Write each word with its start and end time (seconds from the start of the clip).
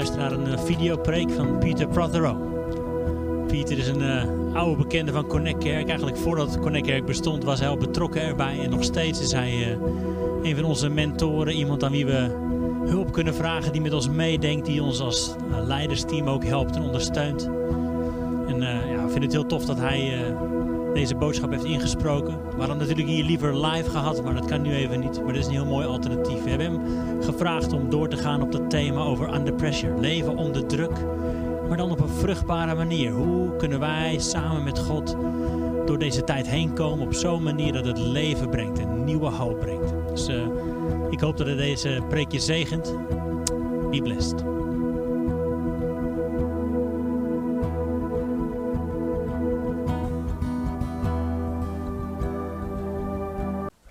luisteren 0.00 0.30
naar 0.30 0.52
een 0.52 0.58
uh, 0.58 0.64
videopreek 0.64 1.30
van 1.30 1.58
Peter 1.58 1.88
Prothero. 1.88 2.36
Pieter 3.46 3.78
is 3.78 3.88
een 3.88 4.00
uh, 4.00 4.54
oude 4.54 4.76
bekende 4.76 5.12
van 5.12 5.26
Connect 5.26 5.58
Kerk. 5.58 5.86
Eigenlijk 5.86 6.16
voordat 6.16 6.58
Connect 6.60 6.86
Kerk 6.86 7.04
bestond 7.04 7.44
was 7.44 7.58
hij 7.58 7.68
al 7.68 7.76
betrokken 7.76 8.22
erbij. 8.22 8.60
En 8.60 8.70
nog 8.70 8.84
steeds 8.84 9.20
is 9.20 9.32
hij 9.32 9.52
uh, 9.52 9.76
een 10.42 10.56
van 10.56 10.64
onze 10.64 10.88
mentoren. 10.88 11.54
Iemand 11.54 11.84
aan 11.84 11.90
wie 11.90 12.06
we 12.06 12.30
hulp 12.84 13.12
kunnen 13.12 13.34
vragen, 13.34 13.72
die 13.72 13.80
met 13.80 13.92
ons 13.92 14.08
meedenkt. 14.08 14.66
Die 14.66 14.82
ons 14.82 15.00
als 15.00 15.34
leidersteam 15.66 16.28
ook 16.28 16.44
helpt 16.44 16.76
en 16.76 16.82
ondersteunt. 16.82 17.50
En 18.46 18.60
ja, 18.60 19.04
ik 19.04 19.10
vind 19.10 19.24
het 19.24 19.32
heel 19.32 19.46
tof 19.46 19.64
dat 19.64 19.78
hij 19.78 20.34
deze 21.00 21.14
boodschap 21.14 21.50
heeft 21.50 21.64
ingesproken. 21.64 22.38
We 22.50 22.58
hadden 22.58 22.78
natuurlijk 22.78 23.08
hier 23.08 23.24
liever 23.24 23.66
live 23.66 23.90
gehad, 23.90 24.22
maar 24.22 24.34
dat 24.34 24.44
kan 24.44 24.62
nu 24.62 24.74
even 24.74 25.00
niet. 25.00 25.22
Maar 25.24 25.32
dit 25.32 25.42
is 25.42 25.46
een 25.46 25.52
heel 25.52 25.64
mooi 25.64 25.86
alternatief. 25.86 26.42
We 26.42 26.50
hebben 26.50 26.70
hem 26.70 27.22
gevraagd 27.22 27.72
om 27.72 27.90
door 27.90 28.08
te 28.08 28.16
gaan 28.16 28.42
op 28.42 28.52
het 28.52 28.70
thema 28.70 29.00
over 29.00 29.34
under 29.34 29.54
pressure. 29.54 30.00
Leven 30.00 30.36
onder 30.36 30.66
druk, 30.66 30.92
maar 31.68 31.76
dan 31.76 31.90
op 31.90 32.00
een 32.00 32.08
vruchtbare 32.08 32.74
manier. 32.74 33.12
Hoe 33.12 33.56
kunnen 33.56 33.80
wij 33.80 34.18
samen 34.18 34.64
met 34.64 34.78
God 34.78 35.16
door 35.86 35.98
deze 35.98 36.24
tijd 36.24 36.48
heen 36.48 36.72
komen 36.72 37.06
op 37.06 37.14
zo'n 37.14 37.42
manier 37.42 37.72
dat 37.72 37.84
het 37.84 37.98
leven 37.98 38.50
brengt 38.50 38.78
en 38.78 39.04
nieuwe 39.04 39.30
hoop 39.30 39.60
brengt. 39.60 39.92
Dus 40.10 40.28
uh, 40.28 40.46
ik 41.10 41.20
hoop 41.20 41.36
dat 41.36 41.46
het 41.46 41.58
deze 41.58 42.02
preekje 42.08 42.40
zegent. 42.40 42.94
Be 43.90 44.00
blessed. 44.02 44.59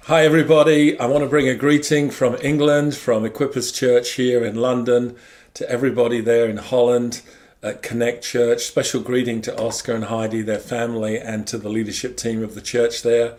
Hi, 0.09 0.25
everybody. 0.25 0.99
I 0.99 1.05
want 1.05 1.23
to 1.23 1.29
bring 1.29 1.47
a 1.47 1.53
greeting 1.53 2.09
from 2.09 2.35
England, 2.41 2.95
from 2.95 3.25
Equippers 3.25 3.71
Church 3.71 4.13
here 4.13 4.43
in 4.43 4.55
London, 4.55 5.15
to 5.53 5.69
everybody 5.69 6.19
there 6.19 6.49
in 6.49 6.57
Holland 6.57 7.21
at 7.61 7.83
Connect 7.83 8.23
Church. 8.23 8.63
Special 8.63 9.01
greeting 9.01 9.39
to 9.43 9.55
Oscar 9.55 9.93
and 9.93 10.05
Heidi, 10.05 10.41
their 10.41 10.57
family, 10.57 11.19
and 11.19 11.45
to 11.45 11.59
the 11.59 11.69
leadership 11.69 12.17
team 12.17 12.41
of 12.41 12.55
the 12.55 12.61
church 12.61 13.03
there. 13.03 13.35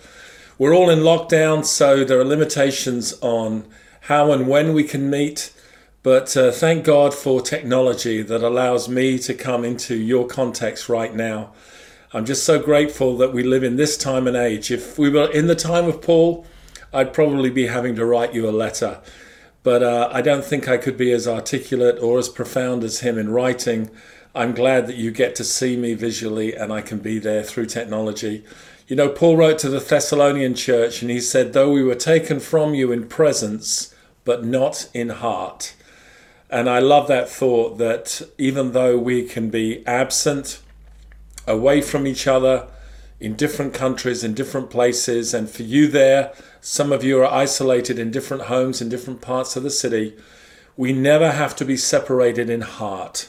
We're 0.58 0.72
all 0.72 0.90
in 0.90 1.00
lockdown, 1.00 1.64
so 1.64 2.04
there 2.04 2.20
are 2.20 2.24
limitations 2.24 3.18
on 3.20 3.66
how 4.02 4.30
and 4.30 4.46
when 4.46 4.72
we 4.72 4.84
can 4.84 5.10
meet. 5.10 5.52
But 6.04 6.36
uh, 6.36 6.52
thank 6.52 6.84
God 6.84 7.12
for 7.12 7.40
technology 7.40 8.22
that 8.22 8.44
allows 8.44 8.88
me 8.88 9.18
to 9.18 9.34
come 9.34 9.64
into 9.64 9.96
your 9.96 10.24
context 10.28 10.88
right 10.88 11.12
now. 11.12 11.52
I'm 12.12 12.26
just 12.26 12.44
so 12.44 12.60
grateful 12.60 13.16
that 13.16 13.32
we 13.32 13.42
live 13.42 13.64
in 13.64 13.74
this 13.74 13.96
time 13.96 14.28
and 14.28 14.36
age. 14.36 14.70
If 14.70 15.00
we 15.00 15.10
were 15.10 15.28
in 15.32 15.48
the 15.48 15.56
time 15.56 15.86
of 15.86 16.00
Paul, 16.00 16.46
I'd 16.92 17.12
probably 17.12 17.50
be 17.50 17.66
having 17.66 17.94
to 17.96 18.04
write 18.04 18.34
you 18.34 18.48
a 18.48 18.50
letter. 18.50 19.00
But 19.62 19.82
uh, 19.82 20.08
I 20.12 20.22
don't 20.22 20.44
think 20.44 20.68
I 20.68 20.78
could 20.78 20.96
be 20.96 21.12
as 21.12 21.28
articulate 21.28 21.98
or 22.00 22.18
as 22.18 22.28
profound 22.28 22.82
as 22.82 23.00
him 23.00 23.18
in 23.18 23.30
writing. 23.30 23.90
I'm 24.34 24.54
glad 24.54 24.86
that 24.86 24.96
you 24.96 25.10
get 25.10 25.34
to 25.36 25.44
see 25.44 25.76
me 25.76 25.94
visually 25.94 26.54
and 26.54 26.72
I 26.72 26.80
can 26.80 26.98
be 26.98 27.18
there 27.18 27.42
through 27.42 27.66
technology. 27.66 28.44
You 28.88 28.96
know, 28.96 29.08
Paul 29.08 29.36
wrote 29.36 29.58
to 29.60 29.68
the 29.68 29.80
Thessalonian 29.80 30.54
church 30.54 31.02
and 31.02 31.10
he 31.10 31.20
said, 31.20 31.52
Though 31.52 31.70
we 31.70 31.82
were 31.82 31.94
taken 31.94 32.40
from 32.40 32.74
you 32.74 32.90
in 32.90 33.06
presence, 33.06 33.94
but 34.24 34.44
not 34.44 34.88
in 34.94 35.10
heart. 35.10 35.74
And 36.48 36.68
I 36.68 36.80
love 36.80 37.06
that 37.08 37.28
thought 37.28 37.78
that 37.78 38.22
even 38.38 38.72
though 38.72 38.98
we 38.98 39.22
can 39.22 39.50
be 39.50 39.86
absent, 39.86 40.60
away 41.46 41.80
from 41.80 42.06
each 42.06 42.26
other, 42.26 42.66
in 43.20 43.36
different 43.36 43.74
countries, 43.74 44.24
in 44.24 44.32
different 44.32 44.70
places, 44.70 45.34
and 45.34 45.50
for 45.50 45.62
you 45.62 45.86
there, 45.86 46.32
some 46.60 46.90
of 46.90 47.04
you 47.04 47.20
are 47.20 47.30
isolated 47.30 47.98
in 47.98 48.10
different 48.10 48.44
homes 48.44 48.80
in 48.80 48.88
different 48.88 49.20
parts 49.20 49.56
of 49.56 49.62
the 49.62 49.70
city. 49.70 50.16
We 50.76 50.92
never 50.92 51.32
have 51.32 51.54
to 51.56 51.64
be 51.64 51.76
separated 51.76 52.48
in 52.48 52.62
heart 52.62 53.28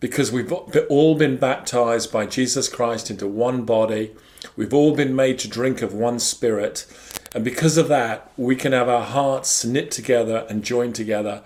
because 0.00 0.32
we've 0.32 0.52
all 0.88 1.14
been 1.14 1.36
baptized 1.36 2.10
by 2.12 2.26
Jesus 2.26 2.68
Christ 2.68 3.10
into 3.10 3.26
one 3.26 3.64
body. 3.64 4.14
We've 4.56 4.74
all 4.74 4.94
been 4.94 5.14
made 5.14 5.38
to 5.40 5.48
drink 5.48 5.82
of 5.82 5.92
one 5.92 6.18
spirit. 6.18 6.86
And 7.34 7.44
because 7.44 7.76
of 7.76 7.88
that, 7.88 8.30
we 8.36 8.56
can 8.56 8.72
have 8.72 8.88
our 8.88 9.04
hearts 9.04 9.64
knit 9.64 9.90
together 9.90 10.46
and 10.48 10.64
joined 10.64 10.94
together 10.94 11.42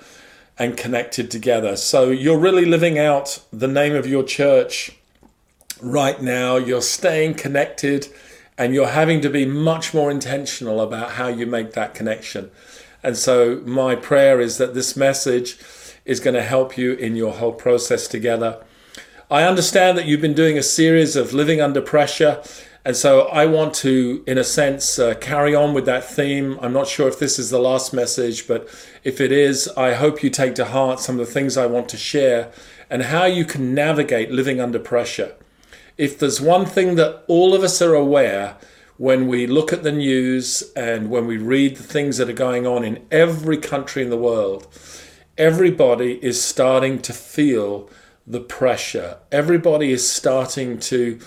and 0.58 0.76
connected 0.76 1.30
together. 1.30 1.76
So 1.76 2.10
you're 2.10 2.38
really 2.38 2.64
living 2.64 2.98
out 2.98 3.42
the 3.52 3.68
name 3.68 3.94
of 3.94 4.06
your 4.06 4.22
church 4.22 4.99
right 5.82 6.20
now. 6.20 6.56
You're 6.56 6.82
staying 6.82 7.34
connected 7.34 8.08
and 8.58 8.74
you're 8.74 8.88
having 8.88 9.20
to 9.22 9.30
be 9.30 9.46
much 9.46 9.94
more 9.94 10.10
intentional 10.10 10.80
about 10.80 11.12
how 11.12 11.28
you 11.28 11.46
make 11.46 11.72
that 11.72 11.94
connection. 11.94 12.50
And 13.02 13.16
so, 13.16 13.62
my 13.64 13.94
prayer 13.96 14.41
is 14.41 14.58
that 14.58 14.74
this 14.74 14.96
message 14.96 15.58
is 16.04 16.20
going 16.20 16.34
to 16.34 16.42
help 16.42 16.76
you 16.76 16.92
in 16.92 17.16
your 17.16 17.32
whole 17.32 17.52
process 17.52 18.06
together. 18.06 18.62
I 19.30 19.44
understand 19.44 19.96
that 19.96 20.06
you've 20.06 20.20
been 20.20 20.34
doing 20.34 20.58
a 20.58 20.62
series 20.62 21.14
of 21.16 21.32
living 21.32 21.60
under 21.60 21.80
pressure. 21.80 22.42
And 22.84 22.97
so 22.97 23.28
I 23.28 23.47
want 23.47 23.74
to, 23.74 24.24
in 24.26 24.38
a 24.38 24.44
sense, 24.44 24.98
uh, 24.98 25.14
carry 25.14 25.54
on 25.54 25.74
with 25.74 25.84
that 25.84 26.02
theme. 26.02 26.58
I'm 26.60 26.72
not 26.72 26.88
sure 26.88 27.06
if 27.06 27.18
this 27.18 27.38
is 27.38 27.50
the 27.50 27.60
last 27.60 27.92
message, 27.92 28.48
but 28.48 28.68
if 29.04 29.20
it 29.20 29.30
is, 29.30 29.68
I 29.76 29.94
hope 29.94 30.22
you 30.22 30.30
take 30.30 30.54
to 30.56 30.64
heart 30.64 30.98
some 30.98 31.20
of 31.20 31.26
the 31.26 31.32
things 31.32 31.56
I 31.56 31.66
want 31.66 31.88
to 31.91 31.97
share 31.97 32.50
and 32.88 33.04
how 33.04 33.26
you 33.26 33.44
can 33.44 33.74
navigate 33.74 34.30
living 34.30 34.60
under 34.60 34.78
pressure 34.78 35.36
if 36.00 36.18
there's 36.18 36.40
one 36.40 36.64
thing 36.64 36.94
that 36.94 37.22
all 37.26 37.54
of 37.54 37.62
us 37.62 37.82
are 37.82 37.94
aware 37.94 38.56
when 38.96 39.28
we 39.28 39.46
look 39.46 39.70
at 39.70 39.82
the 39.82 39.92
news 39.92 40.62
and 40.74 41.10
when 41.10 41.26
we 41.26 41.36
read 41.36 41.76
the 41.76 41.82
things 41.82 42.16
that 42.16 42.30
are 42.30 42.32
going 42.32 42.66
on 42.66 42.82
in 42.84 43.04
every 43.10 43.58
country 43.58 44.02
in 44.02 44.08
the 44.08 44.16
world, 44.16 44.66
everybody 45.36 46.12
is 46.24 46.42
starting 46.42 47.02
to 47.02 47.12
feel 47.12 47.90
the 48.26 48.40
pressure. 48.40 49.18
Everybody 49.30 49.92
is 49.92 50.10
starting 50.10 50.78
to 50.78 51.18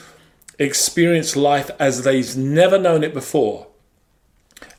experience 0.58 1.36
life 1.36 1.70
as 1.80 2.02
they've 2.02 2.36
never 2.36 2.80
known 2.80 3.04
it 3.04 3.14
before. 3.14 3.68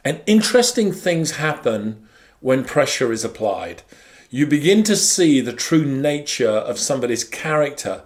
And 0.05 0.22
interesting 0.26 0.93
things 0.93 1.37
happen 1.37 2.05
when 2.41 2.65
pressure 2.65 3.12
is 3.12 3.25
applied. 3.25 3.82
You 4.28 4.49
begin 4.49 4.82
to 4.84 4.97
see 4.97 5.41
the 5.41 5.53
true 5.53 5.84
nature 5.84 6.50
of 6.50 6.81
somebody's 6.81 7.22
character 7.22 8.03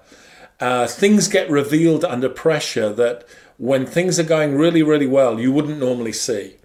uh, 0.61 0.87
things 0.87 1.29
get 1.29 1.51
revealed 1.51 2.05
under 2.05 2.29
pressure 2.29 2.93
that 2.93 3.25
when 3.59 3.87
things 3.87 4.19
are 4.19 4.25
going 4.25 4.57
really, 4.57 4.83
really 4.83 5.07
well, 5.07 5.39
you 5.39 5.53
wouldn't 5.53 5.79
normally 5.79 6.13
see. 6.13 6.57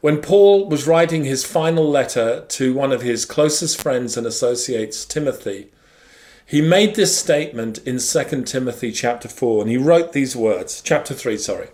When 0.00 0.18
Paul 0.18 0.68
was 0.68 0.86
writing 0.86 1.24
his 1.24 1.44
final 1.44 1.88
letter 1.88 2.44
to 2.48 2.74
one 2.74 2.92
of 2.92 3.02
his 3.02 3.24
closest 3.24 3.80
friends 3.80 4.16
and 4.16 4.26
associates, 4.26 5.04
Timothy, 5.04 5.68
he 6.44 6.60
made 6.60 6.94
this 6.94 7.18
statement 7.18 7.78
in 7.78 7.98
2 7.98 8.42
Timothy 8.44 8.92
chapter 8.92 9.28
4, 9.28 9.62
and 9.62 9.70
he 9.70 9.76
wrote 9.76 10.12
these 10.12 10.36
words, 10.36 10.80
chapter 10.80 11.12
3, 11.12 11.36
sorry. 11.38 11.68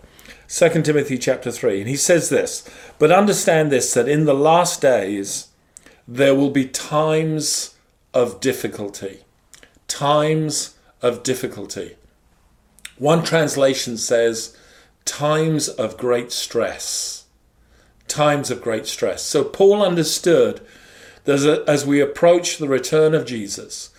2 0.47 0.81
Timothy 0.81 1.17
chapter 1.17 1.51
3, 1.51 1.81
and 1.81 1.89
he 1.89 1.95
says 1.95 2.29
this, 2.29 2.67
but 2.97 3.11
understand 3.11 3.71
this 3.71 3.93
that 3.93 4.09
in 4.09 4.25
the 4.25 4.33
last 4.33 4.81
days 4.81 5.49
there 6.07 6.35
will 6.35 6.49
be 6.49 6.65
times 6.65 7.75
of 8.13 8.39
difficulty, 8.39 9.19
times 9.87 10.75
of 11.03 11.21
difficulty. 11.21 11.95
One 12.97 13.23
translation 13.23 13.97
says, 13.97 14.57
times 15.05 15.67
of 15.67 15.97
great 15.97 16.31
stress. 16.31 17.25
Times 18.07 18.49
of 18.49 18.61
great 18.61 18.87
stress. 18.87 19.21
So 19.21 19.43
Paul 19.43 19.83
understood 19.83 20.65
that 21.25 21.63
as 21.67 21.85
we 21.85 22.01
approach 22.01 22.57
the 22.57 22.67
return 22.67 23.13
of 23.13 23.25
Jesus, 23.25 23.91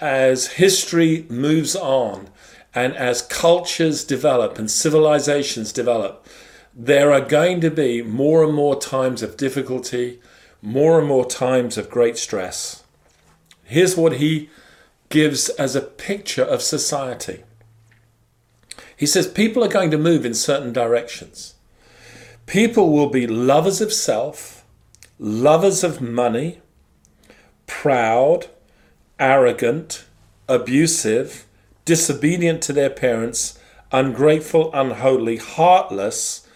as 0.00 0.48
history 0.48 1.26
moves 1.28 1.76
on, 1.76 2.28
and 2.74 2.94
as 2.94 3.22
cultures 3.22 4.04
develop 4.04 4.58
and 4.58 4.70
civilizations 4.70 5.72
develop, 5.72 6.26
there 6.74 7.10
are 7.10 7.22
going 7.22 7.60
to 7.62 7.70
be 7.70 8.02
more 8.02 8.44
and 8.44 8.52
more 8.52 8.78
times 8.78 9.22
of 9.22 9.38
difficulty, 9.38 10.20
more 10.60 10.98
and 10.98 11.08
more 11.08 11.24
times 11.24 11.78
of 11.78 11.88
great 11.88 12.18
stress. 12.18 12.84
Here's 13.64 13.96
what 13.96 14.14
he 14.14 14.50
gives 15.08 15.48
as 15.50 15.74
a 15.74 15.80
picture 15.80 16.44
of 16.44 16.62
society. 16.62 17.44
He 18.96 19.06
says 19.06 19.26
people 19.26 19.62
are 19.62 19.68
going 19.68 19.90
to 19.90 19.98
move 19.98 20.24
in 20.24 20.34
certain 20.34 20.72
directions. 20.72 21.54
People 22.46 22.92
will 22.92 23.10
be 23.10 23.26
lovers 23.26 23.80
of 23.80 23.92
self, 23.92 24.64
lovers 25.18 25.84
of 25.84 26.00
money, 26.00 26.60
proud, 27.66 28.46
arrogant, 29.18 30.04
abusive, 30.48 31.46
disobedient 31.84 32.62
to 32.62 32.72
their 32.72 32.90
parents, 32.90 33.58
ungrateful, 33.92 34.70
unholy, 34.72 35.36
heartless, 35.36 36.46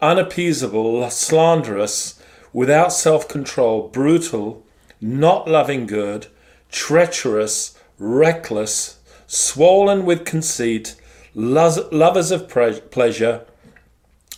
unappeasable, 0.00 1.08
slanderous, 1.10 2.20
without 2.52 2.92
self 2.92 3.28
control, 3.28 3.88
brutal, 3.88 4.64
not 5.00 5.48
loving 5.48 5.86
good, 5.86 6.26
treacherous, 6.70 7.77
reckless, 7.98 8.98
swollen 9.26 10.04
with 10.04 10.24
conceit, 10.24 10.96
lovers 11.34 12.30
of 12.30 12.48
pleasure 12.48 13.44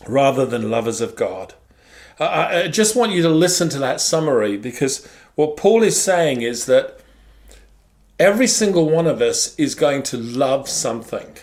rather 0.06 0.46
than 0.46 0.70
lovers 0.70 1.00
of 1.00 1.16
God. 1.16 1.54
I 2.18 2.68
just 2.68 2.96
want 2.96 3.12
you 3.12 3.22
to 3.22 3.30
listen 3.30 3.70
to 3.70 3.78
that 3.78 4.00
summary 4.00 4.58
because 4.58 5.08
what 5.36 5.56
Paul 5.56 5.82
is 5.82 6.00
saying 6.00 6.42
is 6.42 6.66
that 6.66 7.00
every 8.18 8.46
single 8.46 8.90
one 8.90 9.06
of 9.06 9.22
us 9.22 9.54
is 9.58 9.74
going 9.74 10.02
to 10.04 10.18
love 10.18 10.68
something. 10.68 11.38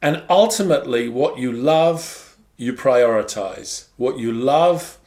And 0.00 0.22
ultimately, 0.30 1.08
what 1.08 1.38
you 1.38 1.52
love, 1.52 2.36
you 2.56 2.72
prioritize. 2.72 3.88
What 3.96 4.18
you 4.18 4.32
love, 4.32 4.98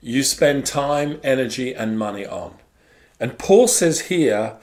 you 0.00 0.24
spend 0.24 0.66
time, 0.66 1.20
energy, 1.22 1.72
and 1.72 1.96
money 1.98 2.26
on. 2.26 2.56
And 3.20 3.38
Paul 3.38 3.68
says 3.68 4.02
here 4.02 4.56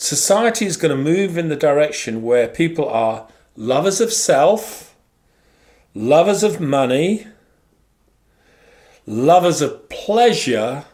society 0.00 0.64
is 0.64 0.78
going 0.78 0.96
to 0.96 1.10
move 1.12 1.36
in 1.36 1.50
the 1.50 1.56
direction 1.56 2.22
where 2.22 2.48
people 2.48 2.88
are 2.88 3.28
lovers 3.54 4.00
of 4.00 4.10
self, 4.10 4.96
lovers 5.94 6.42
of 6.42 6.58
money, 6.58 7.26
lovers 9.06 9.60
of 9.60 9.90
pleasure, 9.90 10.86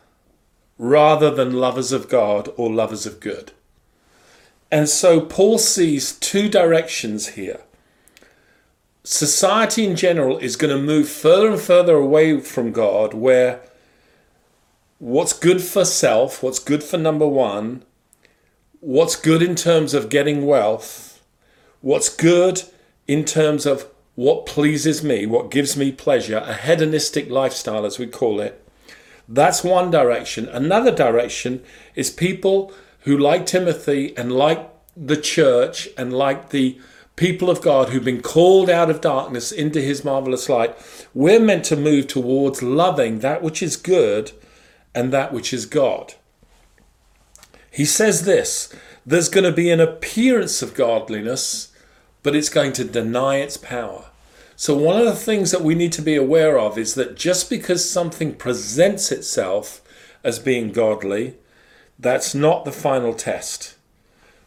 rather 0.77 1.31
than 1.31 1.53
lovers 1.53 1.93
of 1.93 2.09
God 2.09 2.49
or 2.57 2.69
lovers 2.73 3.07
of 3.07 3.21
good. 3.21 3.53
And 4.73 4.89
so 4.89 5.21
Paul 5.21 5.59
sees 5.59 6.19
two 6.19 6.49
directions 6.49 7.29
here. 7.29 7.61
Society 9.05 9.87
in 9.87 9.95
general 9.95 10.37
is 10.39 10.57
going 10.57 10.77
to 10.77 10.83
move 10.83 11.09
further 11.09 11.53
and 11.53 11.61
further 11.61 11.95
away 11.95 12.41
from 12.41 12.73
God, 12.73 13.15
where 13.15 13.61
what's 14.99 15.33
good 15.33 15.63
for 15.63 15.85
self, 15.85 16.43
what's 16.43 16.59
good 16.59 16.83
for 16.83 16.99
number 16.99 17.29
one, 17.29 17.85
what's 18.87 19.17
good 19.17 19.43
in 19.43 19.57
terms 19.57 19.95
of 19.95 20.09
getting 20.09 20.47
wealth, 20.47 21.21
what's 21.81 22.09
good 22.09 22.63
in 23.09 23.25
terms 23.25 23.67
of 23.67 23.85
what 24.15 24.47
pleases 24.47 25.03
me, 25.03 25.27
what 25.27 25.51
gives 25.51 25.77
me 25.77 25.91
pleasure, 25.91 26.37
a 26.37 26.55
hedonistic 26.55 27.29
lifestyle, 27.29 27.85
as 27.85 27.99
we 27.99 28.07
call 28.07 28.39
it. 28.39 28.65
That's 29.29 29.65
one 29.65 29.91
direction. 29.91 30.49
Another 30.49 30.93
direction 30.95 31.65
is 31.97 32.11
people 32.11 32.73
who, 33.01 33.19
like 33.19 33.45
Timothy 33.45 34.17
and 34.17 34.31
like 34.31 34.71
the 34.97 35.17
church 35.17 35.89
and 35.99 36.13
like 36.13 36.51
the 36.51 36.79
people 37.17 37.51
of 37.51 37.63
God 37.63 37.89
who've 37.89 38.05
been 38.05 38.23
called 38.23 38.71
out 38.71 38.89
of 38.89 39.01
darkness 39.01 39.51
into 39.51 39.81
his 39.81 40.05
marvelous 40.05 40.49
light, 40.49 40.77
we're 41.13 41.41
meant 41.41 41.65
to 41.65 41.77
move 41.77 42.07
towards 42.07 42.63
loving 42.63 43.19
that 43.19 43.43
which 43.43 43.65
is 43.65 43.77
good 43.77 44.31
and 44.95 45.13
that 45.13 45.33
which 45.33 45.53
is 45.53 45.67
God. 45.67 46.15
He 47.77 47.85
says 47.85 48.25
this 48.25 48.75
there's 49.05 49.29
going 49.29 49.45
to 49.45 49.53
be 49.53 49.71
an 49.71 49.81
appearance 49.81 50.63
of 50.63 50.75
godliness, 50.75 51.73
but 52.23 52.35
it's 52.35 52.49
going 52.49 52.73
to 52.73 52.85
deny 52.85 53.37
its 53.37 53.59
power. 53.59 54.07
So, 54.57 54.75
one 54.75 54.99
of 54.99 55.05
the 55.05 55.15
things 55.15 55.51
that 55.51 55.61
we 55.61 55.75
need 55.75 55.93
to 55.93 56.03
be 56.03 56.17
aware 56.17 56.59
of 56.59 56.79
is 56.79 56.95
that 56.95 57.17
just 57.17 57.51
because 57.51 57.89
something 57.89 58.35
presents 58.35 59.13
itself 59.13 59.83
as 60.25 60.39
being 60.39 60.73
godly, 60.73 61.35
that's 61.99 62.35
not 62.35 62.65
the 62.65 62.73
final 62.73 63.13
test. 63.13 63.77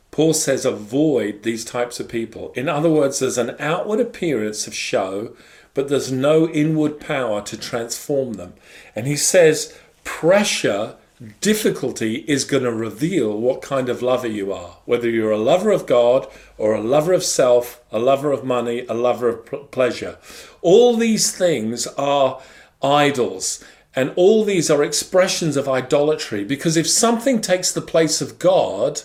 Paul 0.09 0.33
says 0.33 0.65
avoid 0.65 1.43
these 1.43 1.63
types 1.63 1.99
of 1.99 2.09
people. 2.09 2.51
In 2.55 2.67
other 2.67 2.89
words, 2.89 3.19
there's 3.19 3.37
an 3.37 3.55
outward 3.59 3.99
appearance 3.99 4.65
of 4.65 4.73
show, 4.73 5.35
but 5.75 5.87
there's 5.87 6.11
no 6.11 6.49
inward 6.49 6.99
power 6.99 7.43
to 7.43 7.55
transform 7.55 8.33
them. 8.33 8.55
And 8.95 9.05
he 9.05 9.15
says 9.15 9.77
pressure, 10.03 10.95
difficulty 11.41 12.23
is 12.27 12.45
going 12.45 12.63
to 12.63 12.71
reveal 12.71 13.37
what 13.37 13.61
kind 13.61 13.89
of 13.89 14.01
lover 14.01 14.27
you 14.27 14.53
are. 14.53 14.77
Whether 14.85 15.09
you're 15.09 15.31
a 15.31 15.37
lover 15.37 15.71
of 15.71 15.85
God 15.85 16.27
or 16.57 16.73
a 16.73 16.81
lover 16.81 17.13
of 17.13 17.23
self, 17.23 17.81
a 17.91 17.99
lover 17.99 18.31
of 18.31 18.45
money, 18.45 18.85
a 18.87 18.93
lover 18.93 19.27
of 19.29 19.71
pleasure. 19.71 20.17
All 20.61 20.95
these 20.95 21.35
things 21.35 21.87
are 21.87 22.41
idols. 22.81 23.63
And 23.95 24.13
all 24.15 24.45
these 24.45 24.69
are 24.69 24.83
expressions 24.83 25.57
of 25.57 25.67
idolatry 25.67 26.43
because 26.45 26.77
if 26.77 26.87
something 26.87 27.41
takes 27.41 27.71
the 27.71 27.81
place 27.81 28.21
of 28.21 28.39
God, 28.39 29.01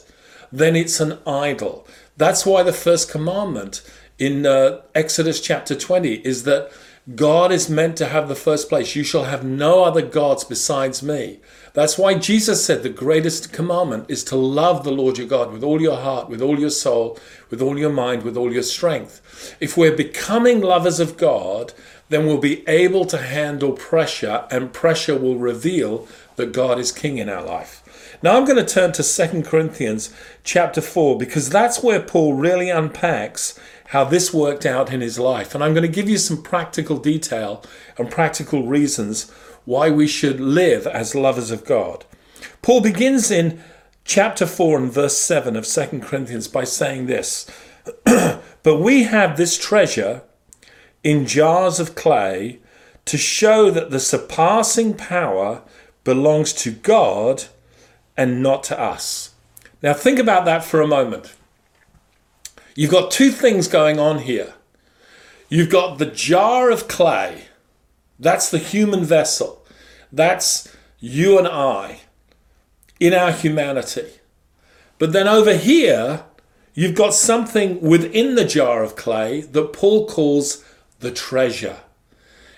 then 0.52 0.76
it's 0.76 1.00
an 1.00 1.18
idol. 1.26 1.86
That's 2.16 2.46
why 2.46 2.62
the 2.62 2.72
first 2.72 3.10
commandment 3.10 3.82
in 4.18 4.46
uh, 4.46 4.82
Exodus 4.94 5.40
chapter 5.40 5.74
20 5.74 6.14
is 6.16 6.44
that 6.44 6.70
God 7.14 7.50
is 7.52 7.68
meant 7.68 7.96
to 7.98 8.06
have 8.06 8.28
the 8.28 8.34
first 8.34 8.68
place. 8.68 8.94
You 8.94 9.04
shall 9.04 9.24
have 9.24 9.44
no 9.44 9.84
other 9.84 10.02
gods 10.02 10.44
besides 10.44 11.02
me. 11.02 11.40
That's 11.74 11.98
why 11.98 12.14
Jesus 12.14 12.64
said 12.64 12.84
the 12.84 12.88
greatest 12.88 13.52
commandment 13.52 14.06
is 14.08 14.22
to 14.24 14.36
love 14.36 14.84
the 14.84 14.92
Lord 14.92 15.18
your 15.18 15.26
God 15.26 15.52
with 15.52 15.64
all 15.64 15.82
your 15.82 15.96
heart, 15.96 16.28
with 16.28 16.40
all 16.40 16.58
your 16.58 16.70
soul, 16.70 17.18
with 17.50 17.60
all 17.60 17.76
your 17.76 17.92
mind, 17.92 18.22
with 18.22 18.36
all 18.36 18.52
your 18.52 18.62
strength. 18.62 19.56
If 19.58 19.76
we're 19.76 19.96
becoming 19.96 20.60
lovers 20.60 21.00
of 21.00 21.16
God, 21.16 21.72
then 22.10 22.26
we'll 22.26 22.38
be 22.38 22.66
able 22.68 23.06
to 23.06 23.18
handle 23.18 23.72
pressure, 23.72 24.46
and 24.52 24.72
pressure 24.72 25.18
will 25.18 25.36
reveal 25.36 26.06
that 26.36 26.52
God 26.52 26.78
is 26.78 26.92
king 26.92 27.18
in 27.18 27.28
our 27.28 27.42
life. 27.42 27.82
Now 28.22 28.36
I'm 28.36 28.44
going 28.44 28.64
to 28.64 28.74
turn 28.74 28.92
to 28.92 29.02
2 29.02 29.42
Corinthians 29.42 30.14
chapter 30.44 30.80
4 30.80 31.18
because 31.18 31.50
that's 31.50 31.82
where 31.82 32.00
Paul 32.00 32.34
really 32.34 32.70
unpacks 32.70 33.58
how 33.88 34.04
this 34.04 34.32
worked 34.32 34.64
out 34.64 34.92
in 34.92 35.00
his 35.00 35.18
life. 35.18 35.54
And 35.54 35.62
I'm 35.62 35.74
going 35.74 35.82
to 35.82 35.88
give 35.88 36.08
you 36.08 36.18
some 36.18 36.42
practical 36.42 36.96
detail 36.96 37.62
and 37.98 38.10
practical 38.10 38.66
reasons 38.66 39.30
why 39.64 39.90
we 39.90 40.06
should 40.06 40.40
live 40.40 40.86
as 40.86 41.14
lovers 41.14 41.50
of 41.50 41.64
God. 41.64 42.04
Paul 42.62 42.80
begins 42.80 43.30
in 43.30 43.62
chapter 44.04 44.46
4 44.46 44.78
and 44.78 44.92
verse 44.92 45.16
7 45.18 45.56
of 45.56 45.66
2 45.66 46.00
Corinthians 46.00 46.48
by 46.48 46.64
saying 46.64 47.06
this 47.06 47.50
But 48.04 48.80
we 48.80 49.04
have 49.04 49.36
this 49.36 49.58
treasure 49.58 50.22
in 51.02 51.26
jars 51.26 51.78
of 51.78 51.94
clay 51.94 52.60
to 53.04 53.18
show 53.18 53.70
that 53.70 53.90
the 53.90 54.00
surpassing 54.00 54.94
power 54.94 55.62
belongs 56.02 56.52
to 56.54 56.70
God 56.70 57.44
and 58.16 58.42
not 58.42 58.62
to 58.64 58.80
us. 58.80 59.34
Now, 59.82 59.92
think 59.92 60.18
about 60.18 60.46
that 60.46 60.64
for 60.64 60.80
a 60.80 60.86
moment. 60.86 61.34
You've 62.74 62.90
got 62.90 63.10
two 63.10 63.30
things 63.30 63.68
going 63.68 63.98
on 63.98 64.20
here. 64.20 64.54
You've 65.48 65.70
got 65.70 65.98
the 65.98 66.06
jar 66.06 66.70
of 66.70 66.88
clay, 66.88 67.44
that's 68.18 68.50
the 68.50 68.58
human 68.58 69.04
vessel, 69.04 69.64
that's 70.10 70.74
you 70.98 71.38
and 71.38 71.46
I 71.46 72.00
in 72.98 73.12
our 73.12 73.30
humanity. 73.30 74.14
But 74.98 75.12
then 75.12 75.28
over 75.28 75.56
here, 75.56 76.24
you've 76.72 76.94
got 76.94 77.14
something 77.14 77.80
within 77.80 78.34
the 78.34 78.44
jar 78.44 78.82
of 78.82 78.96
clay 78.96 79.42
that 79.42 79.72
Paul 79.72 80.08
calls 80.08 80.64
the 81.00 81.10
treasure. 81.10 81.80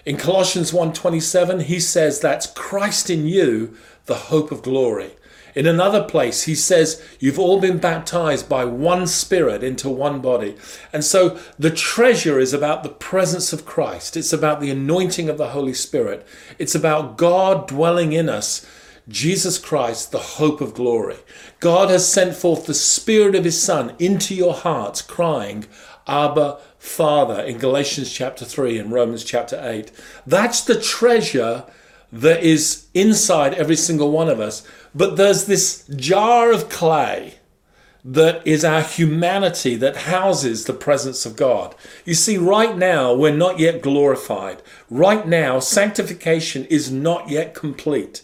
In 0.05 0.17
Colossians 0.17 0.71
1:27 0.73 1.62
he 1.62 1.81
says 1.81 2.21
that's 2.21 2.47
Christ 2.47 3.11
in 3.11 3.26
you, 3.26 3.76
the 4.07 4.31
hope 4.31 4.52
of 4.52 4.62
glory. 4.62 5.17
In 5.57 5.65
another 5.67 6.05
place, 6.05 6.43
he 6.43 6.55
says, 6.55 7.03
You've 7.19 7.39
all 7.39 7.59
been 7.59 7.79
baptized 7.79 8.47
by 8.47 8.67
one 8.67 9.07
Spirit 9.07 9.65
into 9.65 9.89
one 9.89 10.21
body. 10.21 10.55
And 10.93 11.03
so 11.03 11.39
the 11.59 11.71
treasure 11.71 12.39
is 12.39 12.53
about 12.53 12.83
the 12.83 12.91
presence 12.91 13.55
of 13.55 13.65
Christ, 13.65 14.19
it's 14.19 14.35
about 14.35 14.61
the 14.61 14.71
anointing 14.71 15.31
of 15.31 15.39
the 15.39 15.49
Holy 15.49 15.73
Spirit, 15.73 16.27
it's 16.59 16.75
about 16.75 17.17
God 17.17 17.67
dwelling 17.67 18.13
in 18.13 18.29
us. 18.29 18.67
Jesus 19.09 19.57
Christ, 19.57 20.11
the 20.11 20.19
hope 20.19 20.61
of 20.61 20.75
glory. 20.75 21.19
God 21.61 21.91
has 21.91 22.13
sent 22.13 22.35
forth 22.35 22.67
the 22.67 22.75
Spirit 22.75 23.37
of 23.37 23.45
His 23.45 23.61
Son 23.61 23.95
into 24.01 24.35
your 24.35 24.53
hearts, 24.53 25.01
crying, 25.01 25.65
Abba, 26.09 26.59
Father, 26.77 27.41
in 27.41 27.59
Galatians 27.59 28.13
chapter 28.13 28.45
3 28.45 28.79
and 28.79 28.93
Romans 28.93 29.23
chapter 29.23 29.61
8. 29.63 29.93
That's 30.27 30.61
the 30.61 30.81
treasure 30.81 31.65
that 32.13 32.43
is 32.43 32.87
inside 32.95 33.55
every 33.55 33.77
single 33.77 34.11
one 34.11 34.29
of 34.29 34.41
us. 34.41 34.67
But 34.97 35.17
there's 35.17 35.45
this 35.45 35.87
jar 35.95 36.50
of 36.50 36.71
clay 36.71 37.35
that 38.03 38.47
is 38.47 38.65
our 38.65 38.81
humanity 38.81 39.76
that 39.76 39.97
houses 39.97 40.65
the 40.65 40.73
presence 40.73 41.26
of 41.26 41.37
God. 41.37 41.75
You 42.07 42.15
see, 42.15 42.38
right 42.38 42.75
now, 42.75 43.12
we're 43.12 43.37
not 43.37 43.59
yet 43.59 43.83
glorified. 43.83 44.62
Right 44.88 45.26
now, 45.26 45.59
sanctification 45.59 46.65
is 46.67 46.91
not 46.91 47.29
yet 47.29 47.53
complete. 47.53 48.23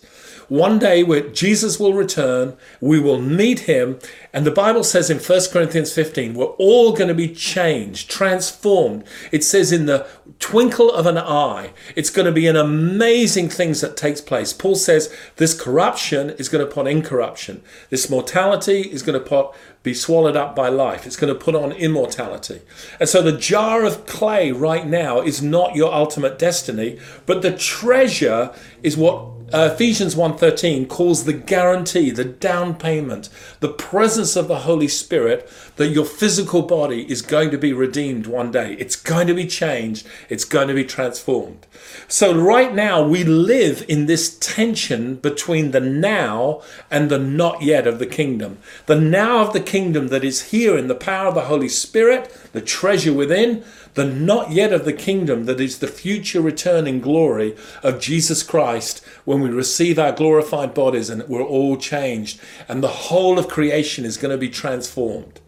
One 0.49 0.79
day 0.79 1.03
Jesus 1.33 1.79
will 1.79 1.95
return, 1.95 2.57
we 2.81 3.01
will 3.01 3.21
meet 3.21 3.61
him, 3.61 3.99
and 4.33 4.47
the 4.47 4.51
Bible 4.51 4.85
says 4.85 5.11
in 5.11 5.19
1 5.19 5.41
Corinthians 5.53 5.93
15, 5.93 6.35
we're 6.35 6.47
all 6.47 6.93
going 6.93 7.09
to 7.09 7.15
be 7.15 7.29
changed, 7.29 8.11
transformed. 8.11 9.05
It 9.31 9.45
says 9.45 9.73
in 9.73 9.87
the 9.87 10.07
twinkle 10.39 10.91
of 10.91 11.07
an 11.07 11.19
eye, 11.19 11.73
it's 11.95 12.11
going 12.11 12.27
to 12.27 12.33
be 12.33 12.47
an 12.47 12.57
amazing 12.57 13.49
things 13.49 13.81
that 13.81 13.97
takes 13.97 14.21
place. 14.21 14.53
Paul 14.53 14.75
says 14.75 15.15
this 15.37 15.59
corruption 15.59 16.31
is 16.31 16.49
going 16.49 16.67
to 16.67 16.73
put 16.73 16.87
incorruption. 16.87 17.63
This 17.91 18.09
mortality 18.11 18.81
is 18.83 19.03
going 19.03 19.19
to 19.19 19.27
put 19.27 19.55
be 19.83 19.95
swallowed 19.95 20.37
up 20.37 20.55
by 20.55 20.69
life. 20.69 21.07
It's 21.07 21.17
going 21.17 21.33
to 21.33 21.39
put 21.39 21.55
on 21.55 21.73
immortality. 21.73 22.61
And 23.01 23.09
so 23.09 23.21
the 23.21 23.37
jar 23.37 23.85
of 23.85 24.07
clay 24.07 24.53
right 24.53 24.87
now 24.87 25.21
is 25.21 25.43
not 25.43 25.75
your 25.75 25.93
ultimate 25.93 26.39
destiny, 26.39 27.01
but 27.27 27.43
the 27.43 27.57
treasure 27.57 28.55
is 28.83 28.97
what 28.97 29.42
uh, 29.53 29.71
Ephesians 29.73 30.15
1:13 30.15 30.89
calls 30.89 31.25
the 31.25 31.33
guarantee, 31.33 32.11
the 32.11 32.25
down 32.25 32.75
payment, 32.75 33.29
the 33.61 33.69
presence 33.69 34.37
of 34.37 34.49
the 34.49 34.61
Holy 34.61 34.89
Spirit 34.89 35.49
that 35.77 35.89
your 35.89 36.05
physical 36.05 36.63
body 36.63 37.11
is 37.11 37.23
going 37.23 37.51
to 37.51 37.59
be 37.59 37.73
redeemed 37.73 38.27
one 38.27 38.51
day. 38.51 38.77
It's 38.79 38.97
going 38.97 39.27
to 39.27 39.35
be 39.35 39.47
changed, 39.47 40.07
it's 40.29 40.45
going 40.45 40.69
to 40.69 40.75
be 40.75 40.85
transformed. 40.85 41.67
So 42.09 42.35
right 42.35 42.75
now 42.75 43.03
we 43.03 43.25
live 43.25 43.85
in 43.89 44.07
this 44.07 44.39
tension 44.39 45.17
between 45.17 45.71
the 45.71 45.81
now 45.81 46.63
and 46.91 47.11
the 47.11 47.19
not 47.19 47.63
yet 47.63 47.87
of 47.87 47.99
the 47.99 48.07
kingdom. 48.07 48.59
The 48.87 49.01
now 49.01 49.39
of 49.47 49.53
the 49.53 49.61
kingdom 49.61 50.09
that 50.09 50.25
is 50.25 50.51
here 50.51 50.77
in 50.77 50.89
the 50.89 50.95
power 50.95 51.29
of 51.29 51.35
the 51.35 51.43
Holy 51.43 51.69
Spirit, 51.69 52.35
the 52.53 52.61
treasure 52.61 53.13
within, 53.13 53.65
the 53.95 54.05
not 54.05 54.51
yet 54.51 54.73
of 54.73 54.85
the 54.85 54.93
kingdom 54.93 55.45
that 55.45 55.61
is 55.61 55.79
the 55.79 55.87
future 55.87 56.41
return 56.41 56.87
in 56.87 57.01
glory 57.01 57.57
of 57.83 58.01
Jesus 58.01 58.43
Christ 58.43 59.05
when 59.25 59.41
we 59.41 59.51
receive 59.51 59.99
our 59.99 60.13
glorified 60.13 60.73
bodies 60.73 61.11
and 61.11 61.23
we're 61.29 61.43
all 61.43 61.77
changed 61.77 62.41
and 62.69 62.83
the 62.83 62.89
whole 62.89 63.39
of 63.39 63.49
creation 63.49 64.05
is 64.05 64.17
going 64.17 64.33
to 64.33 64.39
be 64.39 64.49
transformed. 64.49 65.41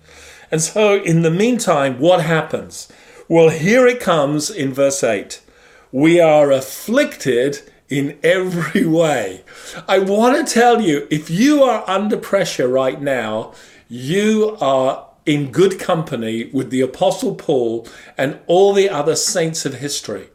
And 0.51 0.61
so, 0.61 1.03
in 1.03 1.23
the 1.23 1.31
meantime, 1.31 1.99
what 1.99 2.23
happens? 2.23 2.89
Well, 3.29 3.49
here 3.49 3.87
it 3.87 4.01
comes 4.01 4.51
in 4.51 4.75
verse 4.75 5.03
8. 5.03 5.41
We 5.91 6.21
are 6.21 6.51
afflicted 6.51 7.63
in 7.89 8.19
every 8.23 8.85
way. 9.01 9.43
I 9.89 9.99
want 9.99 10.47
to 10.47 10.53
tell 10.53 10.81
you 10.81 11.09
if 11.11 11.31
you 11.31 11.63
are 11.63 11.89
under 11.89 12.17
pressure 12.17 12.69
right 12.69 13.01
now, 13.01 13.55
you 13.89 14.57
are 14.61 15.07
in 15.27 15.51
good 15.51 15.79
company 15.79 16.51
with 16.53 16.71
the 16.71 16.81
Apostle 16.81 17.35
Paul 17.35 17.89
and 18.17 18.39
all 18.47 18.73
the 18.73 18.89
other 18.89 19.17
saints 19.17 19.65
of 19.65 19.75
history. 19.75 20.29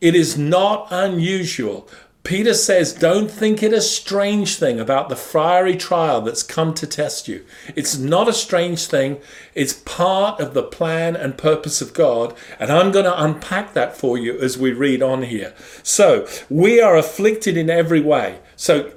It 0.00 0.14
is 0.14 0.38
not 0.38 0.86
unusual. 0.90 1.88
Peter 2.22 2.54
says, 2.54 2.92
Don't 2.92 3.30
think 3.30 3.62
it 3.62 3.72
a 3.72 3.80
strange 3.80 4.56
thing 4.56 4.78
about 4.78 5.08
the 5.08 5.16
fiery 5.16 5.76
trial 5.76 6.20
that's 6.20 6.42
come 6.42 6.74
to 6.74 6.86
test 6.86 7.28
you. 7.28 7.44
It's 7.74 7.96
not 7.96 8.28
a 8.28 8.32
strange 8.32 8.86
thing. 8.86 9.20
It's 9.54 9.72
part 9.72 10.38
of 10.38 10.54
the 10.54 10.62
plan 10.62 11.16
and 11.16 11.36
purpose 11.38 11.80
of 11.80 11.94
God. 11.94 12.34
And 12.58 12.70
I'm 12.70 12.92
going 12.92 13.06
to 13.06 13.22
unpack 13.22 13.72
that 13.74 13.96
for 13.96 14.18
you 14.18 14.38
as 14.38 14.58
we 14.58 14.72
read 14.72 15.02
on 15.02 15.22
here. 15.22 15.54
So, 15.82 16.28
we 16.48 16.80
are 16.80 16.96
afflicted 16.96 17.56
in 17.56 17.70
every 17.70 18.00
way. 18.00 18.40
So, 18.54 18.92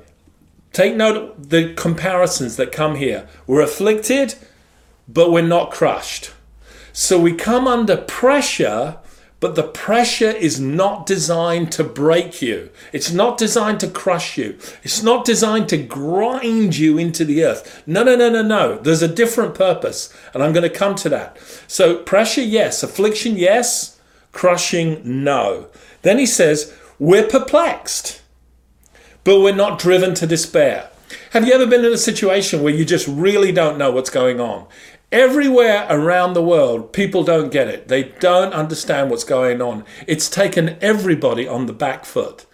take 0.74 0.96
note 0.96 1.16
of 1.16 1.50
the 1.50 1.74
comparisons 1.74 2.58
that 2.58 2.72
come 2.72 2.96
here. 2.96 3.28
We're 3.48 3.62
afflicted 3.62 4.36
but 5.08 5.32
we're 5.32 5.42
not 5.42 5.72
crushed. 5.72 6.32
So 6.92 7.20
we 7.20 7.34
come 7.34 7.68
under 7.68 7.98
pressure, 7.98 8.98
but 9.40 9.56
the 9.56 9.64
pressure 9.64 10.30
is 10.30 10.60
not 10.60 11.06
designed 11.06 11.72
to 11.74 11.84
break 11.84 12.42
you. 12.42 12.70
It's 12.94 13.12
not 13.12 13.38
designed 13.38 13.80
to 13.82 13.90
crush 13.90 14.38
you. 14.38 14.58
It's 14.84 15.04
not 15.04 15.26
designed 15.26 15.68
to 15.70 15.78
grind 15.78 16.78
you 16.78 16.98
into 16.98 17.26
the 17.26 17.44
earth. 17.44 17.84
No, 17.86 18.04
no, 18.04 18.16
no, 18.16 18.30
no, 18.30 18.42
no. 18.42 18.78
There's 18.78 19.02
a 19.02 19.08
different 19.08 19.56
purpose, 19.56 20.14
and 20.34 20.42
I'm 20.42 20.54
going 20.54 20.70
to 20.70 20.78
come 20.78 20.96
to 20.96 21.10
that. 21.10 21.38
So, 21.68 21.98
pressure, 21.98 22.42
yes. 22.42 22.84
Affliction, 22.84 23.36
yes. 23.36 24.00
Crushing, 24.32 25.02
no. 25.04 25.68
Then 26.04 26.20
he 26.20 26.26
says, 26.26 26.74
We're 27.00 27.28
perplexed, 27.28 28.22
but 29.24 29.42
we're 29.42 29.56
not 29.56 29.80
driven 29.80 30.14
to 30.16 30.28
despair. 30.28 30.90
Have 31.32 31.48
you 31.48 31.54
ever 31.54 31.66
been 31.66 31.86
in 31.86 31.94
a 31.94 31.98
situation 31.98 32.62
where 32.62 32.74
you 32.74 32.86
just 32.86 33.08
really 33.08 33.52
don't 33.52 33.78
know 33.78 33.92
what's 33.92 34.10
going 34.10 34.40
on? 34.40 34.68
Everywhere 35.12 35.86
around 35.90 36.34
the 36.34 36.44
world, 36.44 36.92
people 36.92 37.24
don't 37.24 37.52
get 37.52 37.68
it. 37.68 37.88
They 37.88 38.04
don't 38.20 38.54
understand 38.54 39.10
what's 39.10 39.24
going 39.24 39.62
on. 39.62 39.86
It's 40.08 40.30
taken 40.30 40.78
everybody 40.82 41.48
on 41.48 41.68
the 41.68 41.74
back 41.74 42.06
foot. 42.06 42.46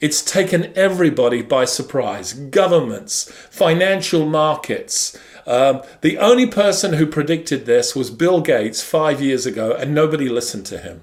It's 0.00 0.22
taken 0.22 0.72
everybody 0.74 1.42
by 1.42 1.64
surprise. 1.64 2.32
Governments, 2.32 3.30
financial 3.50 4.26
markets. 4.26 5.18
Um, 5.46 5.82
the 6.00 6.18
only 6.18 6.46
person 6.46 6.94
who 6.94 7.06
predicted 7.06 7.66
this 7.66 7.94
was 7.94 8.10
Bill 8.10 8.40
Gates 8.40 8.82
five 8.82 9.20
years 9.20 9.46
ago, 9.46 9.72
and 9.72 9.94
nobody 9.94 10.28
listened 10.28 10.66
to 10.66 10.78
him. 10.78 11.02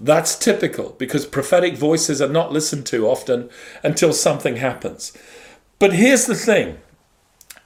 That's 0.00 0.38
typical 0.38 0.90
because 0.98 1.26
prophetic 1.26 1.76
voices 1.76 2.22
are 2.22 2.28
not 2.28 2.52
listened 2.52 2.86
to 2.86 3.06
often 3.06 3.50
until 3.82 4.14
something 4.14 4.56
happens. 4.56 5.12
But 5.80 5.94
here's 5.94 6.26
the 6.26 6.36
thing 6.36 6.78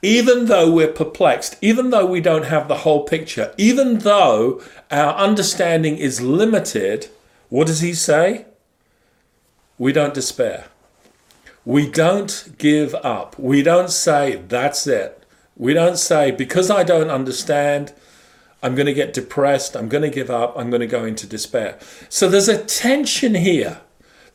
even 0.01 0.45
though 0.45 0.71
we're 0.71 0.91
perplexed, 0.91 1.57
even 1.61 1.89
though 1.89 2.05
we 2.05 2.21
don't 2.21 2.45
have 2.45 2.67
the 2.67 2.77
whole 2.77 3.03
picture, 3.03 3.53
even 3.57 3.99
though 3.99 4.61
our 4.91 5.15
understanding 5.15 5.97
is 5.97 6.21
limited, 6.21 7.09
what 7.49 7.67
does 7.67 7.81
he 7.81 7.93
say? 7.93 8.45
We 9.77 9.91
don't 9.91 10.13
despair. 10.13 10.65
We 11.65 11.89
don't 11.89 12.53
give 12.59 12.93
up. 12.95 13.37
We 13.39 13.63
don't 13.63 13.89
say, 13.89 14.43
that's 14.47 14.85
it. 14.85 15.23
We 15.57 15.73
don't 15.73 15.97
say, 15.97 16.29
because 16.29 16.69
I 16.69 16.83
don't 16.83 17.09
understand, 17.09 17.93
I'm 18.61 18.75
going 18.75 18.85
to 18.85 18.93
get 18.93 19.13
depressed, 19.13 19.75
I'm 19.75 19.89
going 19.89 20.03
to 20.03 20.09
give 20.09 20.29
up, 20.29 20.53
I'm 20.55 20.69
going 20.69 20.81
to 20.81 20.87
go 20.87 21.03
into 21.03 21.25
despair. 21.25 21.79
So 22.09 22.29
there's 22.29 22.49
a 22.49 22.63
tension 22.63 23.33
here. 23.33 23.81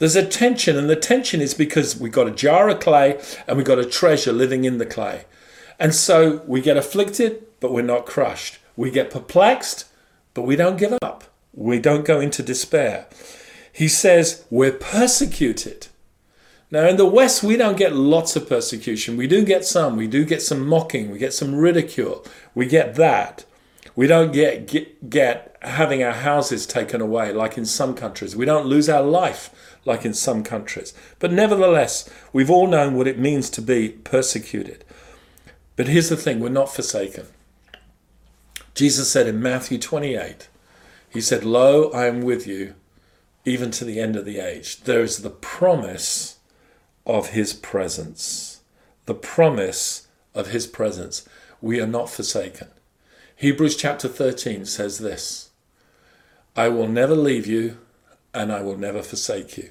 There's 0.01 0.17
a 0.17 0.27
tension, 0.27 0.79
and 0.79 0.89
the 0.89 0.97
tension 0.97 1.43
is 1.43 1.53
because 1.53 2.01
we've 2.01 2.11
got 2.11 2.27
a 2.27 2.31
jar 2.31 2.71
of 2.71 2.81
clay 2.81 3.21
and 3.47 3.59
we've 3.59 3.67
got 3.67 3.79
a 3.79 3.85
treasure 3.85 4.33
living 4.33 4.65
in 4.65 4.79
the 4.79 4.87
clay. 4.87 5.27
And 5.79 5.95
so 5.95 6.43
we 6.47 6.63
get 6.63 6.79
afflicted, 6.79 7.45
but 7.61 7.71
we're 7.71 7.83
not 7.83 8.07
crushed. 8.07 8.59
We 8.77 8.91
get 8.91 9.11
perplexed, 9.11 9.85
but 10.33 10.43
we 10.43 10.57
don't 10.57 10.79
give 10.79 10.97
up. 11.03 11.25
We 11.53 11.79
don't 11.79 12.07
go 12.07 12.19
into 12.19 12.43
despair. 12.43 13.09
He 13.75 13.89
says 13.89 14.47
we're 14.49 14.73
persecuted. 14.73 15.89
Now, 16.71 16.89
in 16.89 16.97
the 16.97 17.05
West, 17.05 17.43
we 17.43 17.59
don't 17.59 17.77
get 17.77 17.95
lots 17.95 18.37
of 18.37 18.49
persecution. 18.49 19.19
We 19.19 19.27
do 19.27 19.45
get 19.45 19.67
some. 19.67 19.97
We 19.97 20.07
do 20.07 20.25
get 20.25 20.41
some 20.41 20.67
mocking. 20.67 21.11
We 21.11 21.19
get 21.19 21.35
some 21.35 21.55
ridicule. 21.55 22.25
We 22.55 22.65
get 22.65 22.95
that. 22.95 23.45
We 23.95 24.07
don't 24.07 24.33
get, 24.33 24.67
get, 24.67 25.11
get 25.11 25.59
having 25.61 26.03
our 26.03 26.13
houses 26.13 26.65
taken 26.65 27.03
away 27.03 27.35
like 27.35 27.59
in 27.59 27.67
some 27.67 27.95
countries. 27.95 28.35
We 28.35 28.47
don't 28.47 28.67
lose 28.67 28.89
our 28.89 29.03
life 29.03 29.70
like 29.85 30.05
in 30.05 30.15
some 30.15 30.43
countries. 30.43 30.95
But 31.19 31.33
nevertheless, 31.33 32.09
we've 32.33 32.51
all 32.51 32.67
known 32.67 32.95
what 32.95 33.09
it 33.09 33.19
means 33.19 33.51
to 33.51 33.63
be 33.63 33.89
persecuted. 33.89 34.85
But 35.77 35.89
here's 35.89 36.09
the 36.09 36.17
thing 36.17 36.41
we're 36.41 36.51
not 36.51 36.75
forsaken. 36.75 37.27
Jesus 38.75 39.11
said 39.11 39.27
in 39.27 39.43
Matthew 39.43 39.79
28, 39.79 40.49
He 41.09 41.21
said, 41.21 41.45
Lo, 41.45 41.91
I 41.91 42.07
am 42.07 42.23
with 42.23 42.47
you 42.47 42.75
even 43.45 43.71
to 43.71 43.85
the 43.85 44.01
end 44.01 44.17
of 44.17 44.25
the 44.25 44.39
age. 44.39 44.83
There 44.83 45.03
is 45.03 45.19
the 45.19 45.31
promise 45.31 46.39
of 47.07 47.31
His 47.31 47.53
presence. 47.53 48.61
The 49.07 49.15
promise 49.15 50.09
of 50.35 50.49
His 50.49 50.67
presence. 50.67 51.27
We 51.61 51.81
are 51.81 51.87
not 51.87 52.11
forsaken. 52.11 52.69
Hebrews 53.37 53.77
chapter 53.77 54.09
13 54.09 54.67
says 54.67 54.99
this 54.99 55.51
I 56.57 56.69
will 56.69 56.89
never 56.89 57.15
leave 57.15 57.47
you 57.47 57.79
and 58.33 58.53
I 58.53 58.63
will 58.63 58.77
never 58.77 59.03
forsake 59.03 59.57
you. 59.57 59.71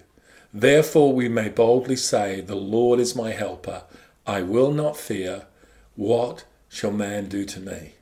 Therefore, 0.54 1.13
we 1.13 1.30
may 1.30 1.50
boldly 1.50 1.96
say, 1.96 2.42
The 2.42 2.56
Lord 2.56 3.00
is 3.00 3.16
my 3.16 3.32
helper. 3.32 3.84
I 4.25 4.42
will 4.42 4.72
not 4.72 4.98
fear. 4.98 5.46
What 5.96 6.46
shall 6.70 6.92
man 6.92 7.28
do 7.28 7.46
to 7.46 7.60
me? 7.60 7.94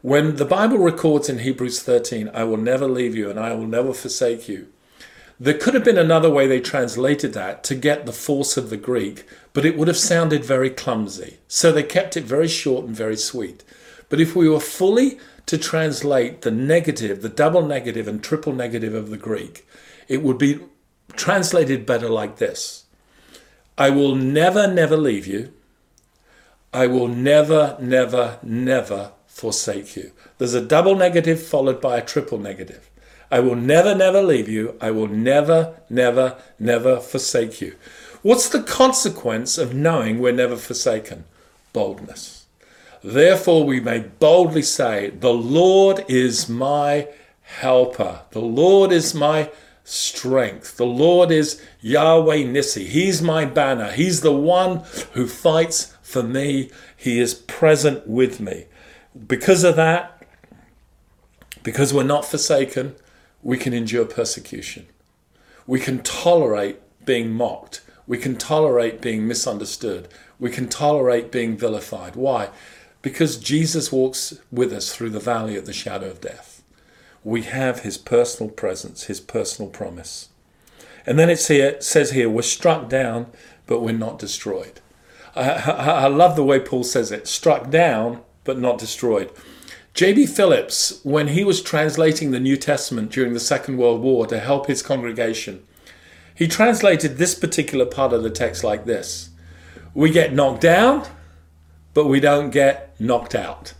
When 0.00 0.36
the 0.36 0.44
Bible 0.44 0.78
records 0.78 1.28
in 1.28 1.40
Hebrews 1.40 1.82
13, 1.82 2.30
I 2.32 2.44
will 2.44 2.56
never 2.56 2.86
leave 2.86 3.16
you 3.16 3.30
and 3.30 3.38
I 3.38 3.54
will 3.54 3.66
never 3.66 3.92
forsake 3.92 4.48
you, 4.48 4.68
there 5.40 5.54
could 5.54 5.74
have 5.74 5.84
been 5.84 5.98
another 5.98 6.30
way 6.30 6.48
they 6.48 6.60
translated 6.60 7.32
that 7.34 7.62
to 7.64 7.76
get 7.76 8.06
the 8.06 8.12
force 8.12 8.56
of 8.56 8.70
the 8.70 8.76
Greek, 8.76 9.24
but 9.52 9.64
it 9.64 9.76
would 9.76 9.86
have 9.86 9.96
sounded 9.96 10.44
very 10.44 10.68
clumsy. 10.68 11.38
So 11.46 11.70
they 11.70 11.84
kept 11.84 12.16
it 12.16 12.24
very 12.24 12.48
short 12.48 12.86
and 12.86 12.96
very 12.96 13.16
sweet. 13.16 13.62
But 14.08 14.20
if 14.20 14.34
we 14.34 14.48
were 14.48 14.58
fully 14.58 15.18
to 15.48 15.58
translate 15.58 16.42
the 16.42 16.50
negative, 16.50 17.22
the 17.22 17.28
double 17.28 17.62
negative 17.62 18.06
and 18.06 18.22
triple 18.22 18.52
negative 18.52 18.94
of 18.94 19.10
the 19.10 19.16
Greek, 19.16 19.66
it 20.06 20.22
would 20.22 20.38
be 20.38 20.60
translated 21.16 21.84
better 21.84 22.08
like 22.08 22.36
this 22.36 22.84
I 23.76 23.90
will 23.90 24.14
never, 24.14 24.66
never 24.66 24.96
leave 24.96 25.26
you. 25.26 25.52
I 26.72 26.86
will 26.86 27.08
never, 27.08 27.76
never, 27.80 28.38
never 28.42 29.12
forsake 29.26 29.96
you. 29.96 30.12
There's 30.36 30.54
a 30.54 30.60
double 30.60 30.96
negative 30.96 31.40
followed 31.42 31.80
by 31.80 31.96
a 31.96 32.04
triple 32.04 32.38
negative. 32.38 32.90
I 33.30 33.40
will 33.40 33.54
never, 33.54 33.94
never 33.94 34.20
leave 34.20 34.48
you. 34.48 34.76
I 34.80 34.90
will 34.90 35.06
never, 35.06 35.76
never, 35.88 36.36
never 36.58 36.98
forsake 36.98 37.60
you. 37.60 37.76
What's 38.22 38.48
the 38.48 38.62
consequence 38.62 39.56
of 39.56 39.74
knowing 39.74 40.18
we're 40.18 40.32
never 40.32 40.56
forsaken? 40.56 41.24
Boldness. 41.72 42.37
Therefore, 43.02 43.64
we 43.64 43.80
may 43.80 44.00
boldly 44.00 44.62
say, 44.62 45.10
The 45.10 45.32
Lord 45.32 46.04
is 46.08 46.48
my 46.48 47.08
helper. 47.42 48.22
The 48.30 48.40
Lord 48.40 48.92
is 48.92 49.14
my 49.14 49.50
strength. 49.84 50.76
The 50.76 50.86
Lord 50.86 51.30
is 51.30 51.62
Yahweh 51.80 52.44
Nissi. 52.44 52.86
He's 52.86 53.22
my 53.22 53.44
banner. 53.46 53.90
He's 53.90 54.20
the 54.20 54.32
one 54.32 54.82
who 55.12 55.26
fights 55.26 55.96
for 56.02 56.22
me. 56.22 56.70
He 56.96 57.18
is 57.18 57.34
present 57.34 58.06
with 58.06 58.38
me. 58.38 58.66
Because 59.26 59.64
of 59.64 59.76
that, 59.76 60.22
because 61.62 61.94
we're 61.94 62.02
not 62.02 62.24
forsaken, 62.24 62.96
we 63.42 63.56
can 63.56 63.72
endure 63.72 64.04
persecution. 64.04 64.86
We 65.66 65.80
can 65.80 66.02
tolerate 66.02 66.80
being 67.04 67.32
mocked. 67.32 67.80
We 68.06 68.18
can 68.18 68.36
tolerate 68.36 69.00
being 69.00 69.26
misunderstood. 69.26 70.08
We 70.38 70.50
can 70.50 70.68
tolerate 70.68 71.32
being 71.32 71.56
vilified. 71.56 72.16
Why? 72.16 72.50
Because 73.02 73.38
Jesus 73.38 73.92
walks 73.92 74.38
with 74.50 74.72
us 74.72 74.94
through 74.94 75.10
the 75.10 75.20
valley 75.20 75.56
of 75.56 75.66
the 75.66 75.72
shadow 75.72 76.10
of 76.10 76.20
death. 76.20 76.62
We 77.24 77.42
have 77.42 77.80
his 77.80 77.98
personal 77.98 78.50
presence, 78.50 79.04
his 79.04 79.20
personal 79.20 79.70
promise. 79.70 80.28
And 81.06 81.18
then 81.18 81.30
it 81.30 81.38
says 81.38 82.10
here, 82.10 82.28
we're 82.28 82.42
struck 82.42 82.88
down, 82.88 83.26
but 83.66 83.80
we're 83.80 83.92
not 83.92 84.18
destroyed. 84.18 84.80
I, 85.34 85.50
I, 85.50 85.86
I 86.02 86.06
love 86.08 86.36
the 86.36 86.44
way 86.44 86.58
Paul 86.60 86.84
says 86.84 87.12
it 87.12 87.28
struck 87.28 87.70
down, 87.70 88.22
but 88.44 88.58
not 88.58 88.78
destroyed. 88.78 89.30
J.B. 89.94 90.26
Phillips, 90.26 91.00
when 91.02 91.28
he 91.28 91.44
was 91.44 91.60
translating 91.60 92.30
the 92.30 92.40
New 92.40 92.56
Testament 92.56 93.10
during 93.10 93.32
the 93.32 93.40
Second 93.40 93.78
World 93.78 94.00
War 94.00 94.26
to 94.26 94.38
help 94.38 94.66
his 94.66 94.82
congregation, 94.82 95.66
he 96.34 96.46
translated 96.46 97.16
this 97.16 97.34
particular 97.34 97.84
part 97.84 98.12
of 98.12 98.22
the 98.22 98.30
text 98.30 98.62
like 98.62 98.84
this 98.84 99.30
We 99.94 100.10
get 100.10 100.32
knocked 100.32 100.60
down, 100.60 101.04
but 101.98 102.06
we 102.06 102.20
don't 102.20 102.50
get 102.50 102.94
knocked 103.00 103.34
out. 103.34 103.74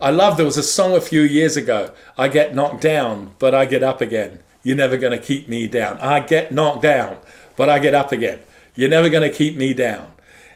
I 0.00 0.10
love 0.10 0.36
there 0.36 0.44
was 0.44 0.56
a 0.56 0.64
song 0.64 0.96
a 0.96 1.00
few 1.00 1.20
years 1.20 1.56
ago 1.56 1.92
I 2.18 2.26
get 2.26 2.56
knocked 2.56 2.80
down, 2.80 3.36
but 3.38 3.54
I 3.54 3.66
get 3.66 3.84
up 3.84 4.00
again. 4.00 4.40
You're 4.64 4.74
never 4.74 4.96
going 4.96 5.16
to 5.16 5.24
keep 5.24 5.48
me 5.48 5.68
down. 5.68 5.96
I 5.98 6.18
get 6.18 6.50
knocked 6.50 6.82
down, 6.82 7.18
but 7.54 7.68
I 7.68 7.78
get 7.78 7.94
up 7.94 8.10
again. 8.10 8.40
You're 8.74 8.90
never 8.90 9.08
going 9.08 9.30
to 9.30 9.32
keep 9.32 9.56
me 9.56 9.74
down. 9.74 10.10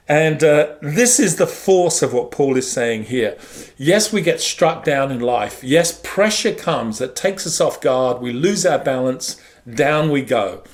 And 0.08 0.42
uh, 0.42 0.74
this 0.82 1.20
is 1.20 1.36
the 1.36 1.46
force 1.46 2.02
of 2.02 2.12
what 2.12 2.32
Paul 2.32 2.56
is 2.56 2.68
saying 2.68 3.04
here. 3.04 3.38
Yes, 3.76 4.12
we 4.12 4.20
get 4.20 4.40
struck 4.40 4.82
down 4.82 5.12
in 5.12 5.20
life. 5.20 5.62
Yes, 5.62 6.00
pressure 6.02 6.54
comes 6.54 6.98
that 6.98 7.14
takes 7.14 7.46
us 7.46 7.60
off 7.60 7.80
guard. 7.80 8.20
We 8.20 8.32
lose 8.32 8.66
our 8.66 8.80
balance. 8.80 9.40
Down 9.72 10.10
we 10.10 10.22
go. 10.22 10.64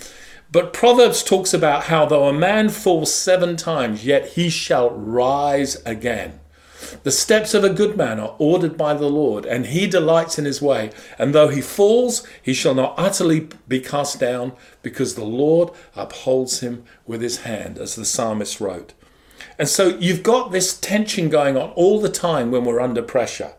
But 0.53 0.75
Proverbs 0.75 1.25
talks 1.25 1.55
about 1.55 1.85
how 1.85 2.05
though 2.05 2.29
a 2.29 2.33
man 2.33 2.69
falls 2.69 3.13
seven 3.13 3.57
times, 3.57 4.05
yet 4.05 4.33
he 4.33 4.51
shall 4.51 4.91
rise 4.91 5.83
again. 5.87 6.41
The 7.05 7.11
steps 7.11 7.55
of 7.55 7.65
a 7.65 7.71
good 7.71 7.97
man 7.97 8.21
are 8.21 8.37
ordered 8.39 8.77
by 8.77 8.93
the 8.93 9.09
Lord, 9.09 9.47
and 9.47 9.67
he 9.67 9.87
delights 9.87 10.39
in 10.39 10.45
his 10.45 10.61
way. 10.61 10.91
And 11.19 11.35
though 11.35 11.49
he 11.49 11.63
falls, 11.63 12.27
he 12.43 12.53
shall 12.53 12.75
not 12.75 12.95
utterly 12.99 13.49
be 13.67 13.81
cast 13.81 14.21
down, 14.21 14.53
because 14.83 15.15
the 15.15 15.25
Lord 15.25 15.71
upholds 15.97 16.61
him 16.61 16.85
with 17.07 17.23
his 17.23 17.39
hand, 17.39 17.79
as 17.79 17.95
the 17.95 18.05
psalmist 18.05 18.61
wrote. 18.61 18.93
And 19.59 19.69
so 19.69 19.97
you've 20.01 20.23
got 20.23 20.53
this 20.53 20.79
tension 20.79 21.31
going 21.31 21.57
on 21.57 21.71
all 21.71 21.99
the 21.99 22.11
time 22.11 22.51
when 22.51 22.65
we're 22.65 22.81
under 22.81 23.03
pressure. 23.03 23.55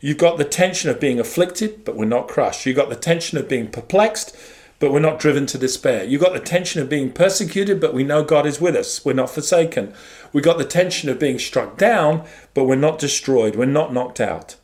You've 0.00 0.18
got 0.18 0.36
the 0.36 0.44
tension 0.44 0.90
of 0.90 1.00
being 1.00 1.18
afflicted, 1.18 1.84
but 1.86 1.96
we're 1.96 2.04
not 2.04 2.28
crushed. 2.28 2.66
You've 2.66 2.76
got 2.76 2.90
the 2.90 2.96
tension 2.96 3.38
of 3.38 3.48
being 3.48 3.70
perplexed, 3.70 4.36
but 4.84 4.92
we're 4.92 5.00
not 5.00 5.18
driven 5.18 5.46
to 5.46 5.56
despair. 5.56 6.04
You've 6.04 6.20
got 6.20 6.34
the 6.34 6.38
tension 6.38 6.82
of 6.82 6.90
being 6.90 7.10
persecuted, 7.10 7.80
but 7.80 7.94
we 7.94 8.04
know 8.04 8.22
God 8.22 8.44
is 8.44 8.60
with 8.60 8.76
us. 8.76 9.02
We're 9.02 9.14
not 9.14 9.30
forsaken. 9.30 9.94
We've 10.30 10.44
got 10.44 10.58
the 10.58 10.64
tension 10.66 11.08
of 11.08 11.18
being 11.18 11.38
struck 11.38 11.78
down, 11.78 12.26
but 12.52 12.64
we're 12.64 12.74
not 12.74 12.98
destroyed. 12.98 13.56
We're 13.56 13.64
not 13.64 13.94
knocked 13.94 14.20
out. 14.20 14.56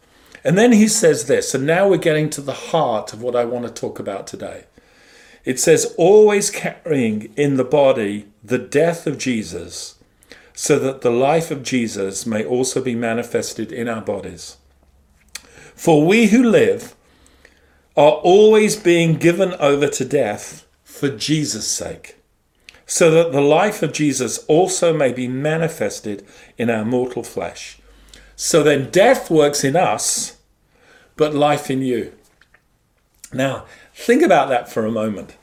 And 0.45 0.59
then 0.59 0.73
he 0.73 0.89
says 0.89 1.25
this, 1.25 1.55
and 1.55 1.67
now 1.67 1.89
we're 1.89 1.97
getting 1.97 2.29
to 2.31 2.43
the 2.43 2.53
heart 2.53 3.15
of 3.15 3.23
what 3.23 3.35
I 3.35 3.47
want 3.47 3.67
to 3.67 3.73
talk 3.73 3.99
about 3.99 4.27
today. 4.27 4.65
It 5.47 5.59
says, 5.59 5.95
always 5.97 6.51
carrying 6.51 7.33
in 7.35 7.57
the 7.57 7.65
body 7.65 8.27
the 8.45 8.59
death 8.59 9.07
of 9.07 9.17
Jesus, 9.17 9.95
so 10.53 10.79
that 10.81 11.01
the 11.01 11.11
life 11.11 11.51
of 11.51 11.63
Jesus 11.63 12.27
may 12.27 12.45
also 12.45 12.83
be 12.83 12.95
manifested 12.95 13.73
in 13.73 13.89
our 13.89 14.03
bodies. 14.03 14.59
For 15.75 16.07
we 16.07 16.27
who 16.27 16.45
live, 16.45 16.95
are 17.97 18.13
always 18.13 18.77
being 18.77 19.15
given 19.15 19.55
over 19.55 19.89
to 19.89 20.05
death 20.05 20.67
for 20.85 21.09
Jesus' 21.09 21.67
sake, 21.67 22.17
so 22.87 23.11
that 23.11 23.33
the 23.33 23.41
life 23.41 23.83
of 23.83 23.93
Jesus 23.93 24.39
also 24.47 24.93
may 24.97 25.13
be 25.13 25.29
manifested 25.29 26.27
in 26.59 26.71
our 26.71 26.85
mortal 26.85 27.23
flesh. 27.23 27.79
So 28.37 28.63
then 28.63 28.91
death 28.91 29.31
works 29.31 29.65
in 29.65 29.77
us, 29.77 30.39
but 31.17 31.35
life 31.35 31.71
in 31.71 31.83
you. 31.83 32.13
Now, 33.33 33.67
think 33.95 34.23
about 34.23 34.49
that 34.49 34.71
for 34.71 34.87
a 34.87 34.91
moment. 34.91 35.37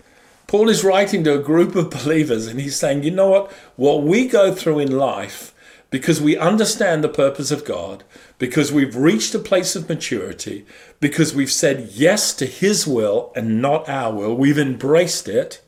Paul 0.47 0.69
is 0.69 0.83
writing 0.83 1.23
to 1.25 1.35
a 1.35 1.43
group 1.43 1.75
of 1.75 1.89
believers 2.03 2.47
and 2.47 2.59
he's 2.59 2.75
saying, 2.75 3.03
you 3.03 3.11
know 3.11 3.29
what? 3.29 3.51
What 3.75 4.03
we 4.03 4.27
go 4.27 4.53
through 4.53 4.79
in 4.79 4.97
life 4.97 5.53
because 5.89 6.21
we 6.21 6.37
understand 6.37 7.03
the 7.03 7.09
purpose 7.09 7.51
of 7.51 7.65
God, 7.65 8.03
because 8.37 8.71
we've 8.71 8.95
reached 8.95 9.33
a 9.33 9.39
place 9.39 9.75
of 9.75 9.87
maturity, 9.87 10.65
because 10.99 11.33
we've 11.33 11.51
said 11.51 11.89
yes 11.93 12.33
to 12.35 12.45
His 12.45 12.85
will 12.85 13.31
and 13.35 13.61
not 13.61 13.87
our 13.87 14.13
will, 14.13 14.35
we've 14.35 14.59
embraced 14.59 15.27
it, 15.27 15.61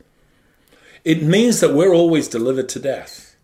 it 1.05 1.23
means 1.23 1.61
that 1.61 1.73
we're 1.73 1.93
always 1.93 2.27
delivered 2.27 2.67
to 2.69 2.79
death. 2.79 3.37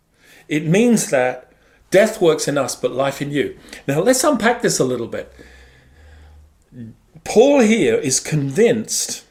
It 0.48 0.66
means 0.66 1.10
that 1.10 1.52
death 1.90 2.20
works 2.20 2.46
in 2.46 2.58
us, 2.58 2.76
but 2.76 2.92
life 2.92 3.22
in 3.22 3.30
you. 3.30 3.58
Now, 3.88 4.00
let's 4.00 4.22
unpack 4.22 4.62
this 4.62 4.78
a 4.78 4.84
little 4.84 5.08
bit. 5.08 5.32
Paul 7.24 7.60
here 7.60 7.96
is 7.96 8.20
convinced 8.20 9.24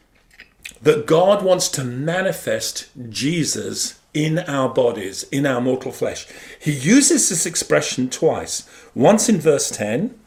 that 0.81 1.05
God 1.05 1.43
wants 1.43 1.69
to 1.69 1.83
manifest 1.83 2.89
Jesus 3.09 3.99
in 4.15 4.39
our 4.39 4.73
bodies, 4.73 5.23
in 5.31 5.45
our 5.45 5.61
mortal 5.61 5.91
flesh. 5.91 6.25
He 6.59 6.71
uses 6.71 7.29
this 7.29 7.45
expression 7.45 8.09
twice. 8.09 8.67
Once 8.95 9.29
in 9.29 9.39
verse 9.39 9.69
10, 9.69 10.17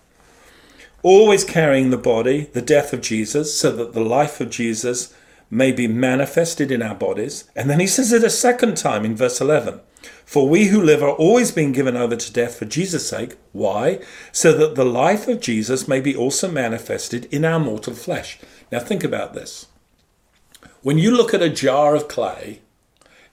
always 1.03 1.42
carrying 1.42 1.90
the 1.90 1.96
body, 1.96 2.51
the 2.53 2.62
death 2.62 2.92
of 2.92 3.01
Jesus, 3.01 3.59
so 3.59 3.72
that 3.72 3.94
the 3.94 4.05
life 4.05 4.40
of 4.40 4.51
Jesus 4.51 5.14
may 5.51 5.72
be 5.72 5.88
manifested 5.88 6.70
in 6.70 6.83
our 6.83 6.94
bodies. 6.94 7.44
And 7.57 7.70
then 7.70 7.81
he 7.81 7.87
says 7.87 8.12
it 8.12 8.22
a 8.22 8.31
second 8.31 8.77
time 8.77 9.05
in 9.07 9.16
verse 9.16 9.40
11. 9.40 9.81
For 10.24 10.46
we 10.46 10.66
who 10.66 10.83
live 10.83 11.03
are 11.03 11.14
always 11.14 11.51
being 11.51 11.72
given 11.72 11.96
over 11.96 12.14
to 12.14 12.33
death 12.33 12.57
for 12.57 12.66
Jesus' 12.66 13.09
sake. 13.09 13.37
Why? 13.53 14.01
So 14.31 14.53
that 14.53 14.74
the 14.74 14.85
life 14.85 15.27
of 15.27 15.40
Jesus 15.40 15.88
may 15.88 16.03
be 16.03 16.14
also 16.14 16.53
manifested 16.53 17.24
in 17.33 17.46
our 17.46 17.59
mortal 17.59 17.94
flesh. 17.94 18.38
Now 18.70 18.81
think 18.81 19.03
about 19.03 19.33
this. 19.33 19.66
When 20.83 20.98
you 20.98 21.11
look 21.11 21.33
at 21.33 21.42
a 21.42 21.48
jar 21.48 21.94
of 21.94 22.09
clay, 22.09 22.61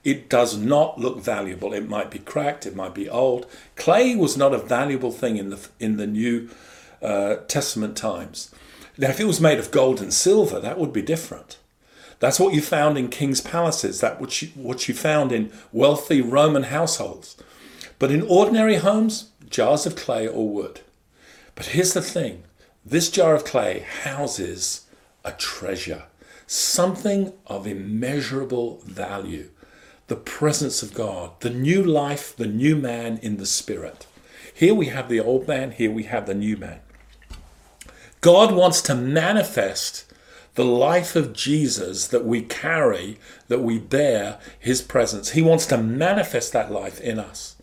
it 0.06 0.28
does 0.28 0.56
not 0.56 1.00
look 1.00 1.18
valuable. 1.18 1.72
It 1.74 1.88
might 1.88 2.12
be 2.12 2.20
cracked, 2.20 2.64
it 2.64 2.76
might 2.76 2.94
be 2.94 3.08
old. 3.08 3.44
Clay 3.74 4.14
was 4.14 4.36
not 4.36 4.54
a 4.54 4.58
valuable 4.58 5.10
thing 5.10 5.36
in 5.36 5.50
the 5.50 5.68
in 5.80 5.96
the 5.96 6.06
New 6.06 6.48
uh, 7.02 7.38
Testament 7.48 7.96
times. 7.96 8.54
Now, 8.96 9.10
if 9.10 9.18
it 9.18 9.26
was 9.26 9.40
made 9.40 9.58
of 9.58 9.72
gold 9.72 10.00
and 10.00 10.14
silver, 10.14 10.60
that 10.60 10.78
would 10.78 10.92
be 10.92 11.02
different. 11.02 11.58
That's 12.20 12.38
what 12.38 12.54
you 12.54 12.62
found 12.62 12.96
in 12.96 13.08
kings' 13.08 13.40
palaces. 13.40 14.00
That 14.00 14.20
what 14.20 14.40
you, 14.40 14.48
what 14.54 14.86
you 14.86 14.94
found 14.94 15.32
in 15.32 15.52
wealthy 15.72 16.22
Roman 16.22 16.62
households. 16.62 17.36
But 17.98 18.12
in 18.12 18.22
ordinary 18.22 18.76
homes, 18.76 19.30
jars 19.50 19.86
of 19.86 19.96
clay 19.96 20.28
or 20.28 20.48
wood. 20.48 20.82
But 21.56 21.66
here's 21.66 21.94
the 21.94 22.00
thing: 22.00 22.44
this 22.84 23.10
jar 23.10 23.34
of 23.34 23.44
clay 23.44 23.80
houses 24.04 24.86
a 25.24 25.32
treasure, 25.32 26.04
something 26.46 27.32
of 27.48 27.66
immeasurable 27.66 28.80
value 28.84 29.50
the 30.08 30.16
presence 30.16 30.82
of 30.82 30.94
God, 30.94 31.32
the 31.40 31.50
new 31.50 31.82
life, 31.82 32.36
the 32.36 32.46
new 32.46 32.76
man 32.76 33.18
in 33.22 33.36
the 33.36 33.46
Spirit. 33.46 34.06
Here 34.52 34.74
we 34.74 34.86
have 34.86 35.08
the 35.08 35.20
old 35.20 35.48
man, 35.48 35.72
here 35.72 35.90
we 35.90 36.04
have 36.04 36.26
the 36.26 36.34
new 36.34 36.56
man. 36.56 36.80
God 38.20 38.54
wants 38.54 38.80
to 38.82 38.94
manifest 38.94 40.04
the 40.54 40.64
life 40.64 41.14
of 41.14 41.32
Jesus 41.32 42.08
that 42.08 42.24
we 42.24 42.40
carry, 42.42 43.18
that 43.48 43.60
we 43.60 43.78
bear 43.78 44.38
his 44.58 44.80
presence. 44.80 45.30
He 45.30 45.42
wants 45.42 45.66
to 45.66 45.76
manifest 45.76 46.52
that 46.52 46.72
life 46.72 47.00
in 47.00 47.18
us. 47.18 47.56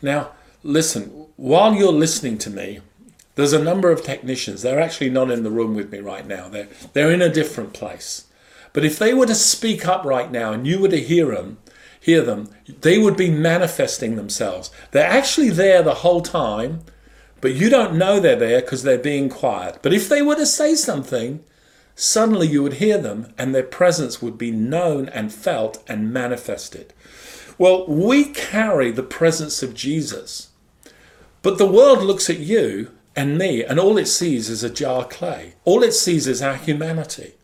Now, 0.00 0.32
listen, 0.62 1.26
while 1.36 1.74
you're 1.74 1.92
listening 1.92 2.38
to 2.38 2.50
me, 2.50 2.80
there's 3.34 3.52
a 3.52 3.62
number 3.62 3.90
of 3.90 4.02
technicians. 4.02 4.62
They're 4.62 4.80
actually 4.80 5.10
not 5.10 5.30
in 5.30 5.42
the 5.42 5.50
room 5.50 5.74
with 5.74 5.92
me 5.92 5.98
right 5.98 6.26
now. 6.26 6.48
They're, 6.48 6.68
they're 6.92 7.12
in 7.12 7.22
a 7.22 7.28
different 7.28 7.72
place. 7.72 8.24
But 8.74 8.84
if 8.84 8.98
they 8.98 9.14
were 9.14 9.26
to 9.26 9.34
speak 9.36 9.86
up 9.86 10.04
right 10.04 10.30
now 10.30 10.52
and 10.52 10.66
you 10.66 10.80
were 10.80 10.88
to 10.88 11.00
hear 11.00 11.34
them, 11.34 11.58
hear 11.98 12.20
them, 12.20 12.50
they 12.66 12.98
would 12.98 13.16
be 13.16 13.30
manifesting 13.30 14.16
themselves. 14.16 14.70
They're 14.90 15.08
actually 15.08 15.50
there 15.50 15.82
the 15.82 15.94
whole 15.94 16.20
time, 16.20 16.80
but 17.40 17.54
you 17.54 17.70
don't 17.70 17.96
know 17.96 18.18
they're 18.18 18.36
there 18.36 18.60
because 18.60 18.82
they're 18.82 18.98
being 18.98 19.28
quiet. 19.30 19.78
But 19.80 19.94
if 19.94 20.08
they 20.08 20.20
were 20.20 20.34
to 20.34 20.44
say 20.44 20.74
something, 20.74 21.44
suddenly 21.94 22.48
you 22.48 22.64
would 22.64 22.74
hear 22.74 22.98
them 22.98 23.32
and 23.38 23.54
their 23.54 23.62
presence 23.62 24.20
would 24.20 24.36
be 24.36 24.50
known 24.50 25.08
and 25.08 25.32
felt 25.32 25.82
and 25.88 26.12
manifested. 26.12 26.92
Well, 27.56 27.86
we 27.86 28.24
carry 28.24 28.90
the 28.90 29.04
presence 29.04 29.62
of 29.62 29.74
Jesus, 29.74 30.48
but 31.42 31.58
the 31.58 31.70
world 31.70 32.02
looks 32.02 32.28
at 32.28 32.40
you 32.40 32.90
and 33.14 33.38
me 33.38 33.62
and 33.62 33.78
all 33.78 33.98
it 33.98 34.08
sees 34.08 34.50
is 34.50 34.64
a 34.64 34.68
jar 34.68 35.04
clay. 35.04 35.54
All 35.64 35.84
it 35.84 35.92
sees 35.94 36.26
is 36.26 36.42
our 36.42 36.56
humanity. 36.56 37.34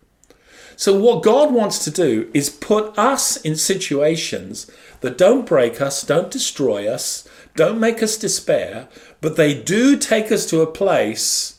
So, 0.81 0.99
what 0.99 1.23
God 1.23 1.53
wants 1.53 1.85
to 1.85 1.91
do 1.91 2.31
is 2.33 2.49
put 2.49 2.99
us 2.99 3.37
in 3.37 3.57
situations 3.57 4.71
that 5.03 5.19
don't 5.19 5.45
break 5.45 5.79
us, 5.79 6.03
don't 6.03 6.31
destroy 6.31 6.89
us, 6.89 7.29
don't 7.55 7.79
make 7.79 8.03
us 8.03 8.17
despair, 8.17 8.89
but 9.21 9.37
they 9.37 9.53
do 9.53 9.99
take 9.99 10.33
us 10.33 10.47
to 10.47 10.63
a 10.63 10.67
place 10.67 11.59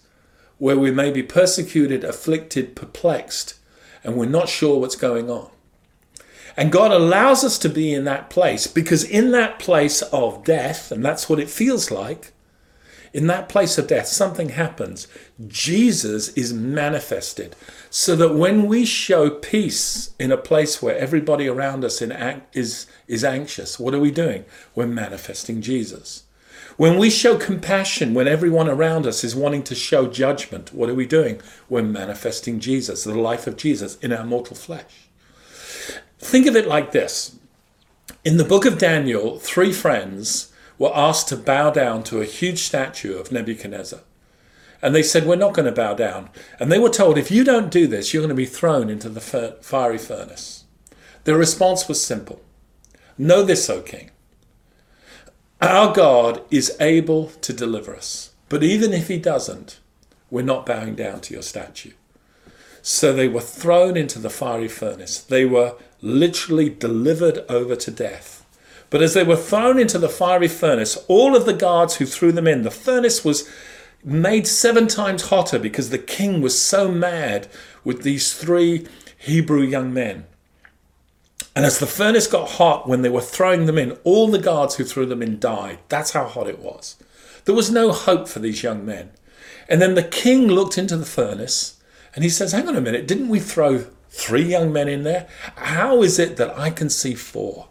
where 0.58 0.80
we 0.80 0.90
may 0.90 1.12
be 1.12 1.22
persecuted, 1.22 2.04
afflicted, 2.04 2.76
perplexed, 2.76 3.60
and 4.04 4.16
we're 4.16 4.26
not 4.26 4.50
sure 4.50 4.80
what's 4.80 4.96
going 4.96 5.30
on. 5.30 5.52
And 6.58 6.72
God 6.72 6.90
allows 6.90 7.44
us 7.44 7.60
to 7.60 7.70
be 7.70 7.94
in 7.94 8.06
that 8.06 8.32
place 8.32 8.66
because 8.66 9.04
in 9.04 9.30
that 9.34 9.60
place 9.60 10.02
of 10.02 10.44
death, 10.44 10.92
and 10.92 11.06
that's 11.06 11.30
what 11.30 11.40
it 11.40 11.52
feels 11.52 11.92
like, 11.92 12.34
in 13.14 13.28
that 13.28 13.50
place 13.50 13.78
of 13.78 13.88
death, 13.88 14.08
something 14.08 14.50
happens. 14.50 15.08
Jesus 15.48 16.30
is 16.30 16.54
manifested 16.54 17.56
so 17.90 18.16
that 18.16 18.36
when 18.36 18.68
we 18.68 18.86
show 18.86 19.30
peace 19.30 20.12
in 20.18 20.32
a 20.32 20.38
place 20.38 20.82
where 20.82 20.98
everybody 20.98 21.48
around 21.48 21.84
us 21.84 22.02
is, 22.02 22.88
is 23.08 23.24
anxious, 23.24 23.80
what 23.80 23.94
are 23.94 24.00
we 24.00 24.12
doing? 24.12 24.46
We're 24.76 24.88
manifesting 24.88 25.62
Jesus. 25.62 26.24
When 26.78 26.98
we 26.98 27.10
show 27.10 27.38
compassion, 27.38 28.14
when 28.14 28.30
everyone 28.30 28.70
around 28.70 29.06
us 29.06 29.24
is 29.24 29.36
wanting 29.36 29.64
to 29.64 29.76
show 29.76 30.08
judgment, 30.08 30.74
what 30.74 30.90
are 30.90 30.96
we 30.96 31.06
doing? 31.06 31.42
We're 31.70 31.84
manifesting 31.84 32.60
Jesus, 32.62 33.04
the 33.04 33.14
life 33.14 33.46
of 33.46 33.58
Jesus 33.58 33.98
in 33.98 34.14
our 34.14 34.26
mortal 34.26 34.56
flesh. 34.56 35.10
Think 36.20 36.48
of 36.48 36.56
it 36.56 36.68
like 36.68 36.92
this 36.92 37.36
In 38.24 38.38
the 38.38 38.46
book 38.46 38.66
of 38.66 38.78
Daniel, 38.78 39.38
three 39.38 39.74
friends 39.74 40.51
were 40.82 40.98
asked 40.98 41.28
to 41.28 41.38
bow 41.38 41.70
down 41.70 42.02
to 42.02 42.20
a 42.20 42.26
huge 42.26 42.64
statue 42.64 43.16
of 43.16 43.32
Nebuchadnezzar. 43.32 44.00
And 44.82 44.96
they 44.96 45.04
said, 45.04 45.28
We're 45.28 45.36
not 45.36 45.54
going 45.54 45.68
to 45.68 45.72
bow 45.72 45.94
down. 45.94 46.32
And 46.60 46.72
they 46.72 46.80
were 46.80 46.90
told, 46.90 47.20
If 47.20 47.30
you 47.30 47.44
don't 47.44 47.70
do 47.70 47.86
this, 47.86 48.12
you're 48.12 48.24
going 48.24 48.30
to 48.30 48.36
be 48.36 48.48
thrown 48.48 48.90
into 48.90 49.08
the 49.08 49.22
fiery 49.62 50.00
furnace. 50.00 50.64
Their 51.24 51.38
response 51.38 51.88
was 51.88 52.04
simple 52.04 52.42
Know 53.16 53.44
this, 53.44 53.70
O 53.70 53.82
king. 53.82 54.10
Our 55.62 55.94
God 55.94 56.42
is 56.50 56.76
able 56.80 57.28
to 57.28 57.54
deliver 57.54 57.96
us. 57.96 58.32
But 58.50 58.64
even 58.64 58.92
if 58.92 59.08
he 59.08 59.20
doesn't, 59.20 59.80
we're 60.32 60.42
not 60.42 60.66
bowing 60.66 60.96
down 60.96 61.22
to 61.22 61.34
your 61.36 61.44
statue. 61.44 61.92
So 62.82 63.14
they 63.14 63.28
were 63.28 63.42
thrown 63.42 63.96
into 63.96 64.18
the 64.18 64.32
fiery 64.32 64.68
furnace. 64.68 65.20
They 65.22 65.46
were 65.46 65.76
literally 66.02 66.72
delivered 66.72 67.46
over 67.48 67.76
to 67.76 67.92
death. 67.92 68.41
But 68.92 69.02
as 69.02 69.14
they 69.16 69.24
were 69.24 69.38
thrown 69.38 69.80
into 69.80 69.98
the 69.98 70.10
fiery 70.10 70.50
furnace, 70.50 70.98
all 71.08 71.36
of 71.36 71.46
the 71.46 71.54
guards 71.54 71.96
who 71.96 72.06
threw 72.06 72.32
them 72.32 72.46
in, 72.46 72.62
the 72.62 72.70
furnace 72.70 73.26
was 73.26 73.50
made 74.04 74.46
seven 74.46 74.88
times 74.88 75.30
hotter 75.30 75.58
because 75.58 75.90
the 75.90 75.98
king 75.98 76.42
was 76.42 76.60
so 76.60 76.92
mad 76.92 77.48
with 77.84 78.04
these 78.04 78.34
three 78.34 78.86
Hebrew 79.18 79.62
young 79.62 79.94
men. 79.94 80.26
And 81.56 81.66
as 81.66 81.80
the 81.80 81.88
furnace 81.88 82.28
got 82.28 82.52
hot 82.52 82.88
when 82.88 83.02
they 83.02 83.10
were 83.10 83.22
throwing 83.22 83.66
them 83.66 83.78
in, 83.78 83.94
all 84.04 84.28
the 84.28 84.40
guards 84.40 84.76
who 84.76 84.84
threw 84.84 85.06
them 85.06 85.22
in 85.22 85.40
died. 85.40 85.80
That's 85.88 86.12
how 86.12 86.26
hot 86.26 86.48
it 86.48 86.60
was. 86.60 86.98
There 87.46 87.56
was 87.56 87.72
no 87.72 87.94
hope 87.94 88.28
for 88.28 88.40
these 88.40 88.62
young 88.62 88.86
men. 88.86 89.12
And 89.70 89.82
then 89.82 89.96
the 89.96 90.04
king 90.04 90.48
looked 90.48 90.78
into 90.78 90.98
the 90.98 91.06
furnace 91.06 91.82
and 92.14 92.26
he 92.26 92.30
says, 92.30 92.52
Hang 92.52 92.68
on 92.68 92.76
a 92.76 92.82
minute, 92.82 93.08
didn't 93.08 93.30
we 93.30 93.40
throw 93.40 93.86
three 94.10 94.44
young 94.44 94.74
men 94.74 94.90
in 94.90 95.04
there? 95.04 95.30
How 95.56 96.04
is 96.04 96.20
it 96.20 96.36
that 96.36 96.58
I 96.58 96.72
can 96.72 96.90
see 96.90 97.16
four? 97.16 97.68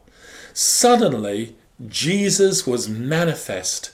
Suddenly, 0.53 1.57
Jesus 1.87 2.67
was 2.67 2.89
manifest 2.89 3.93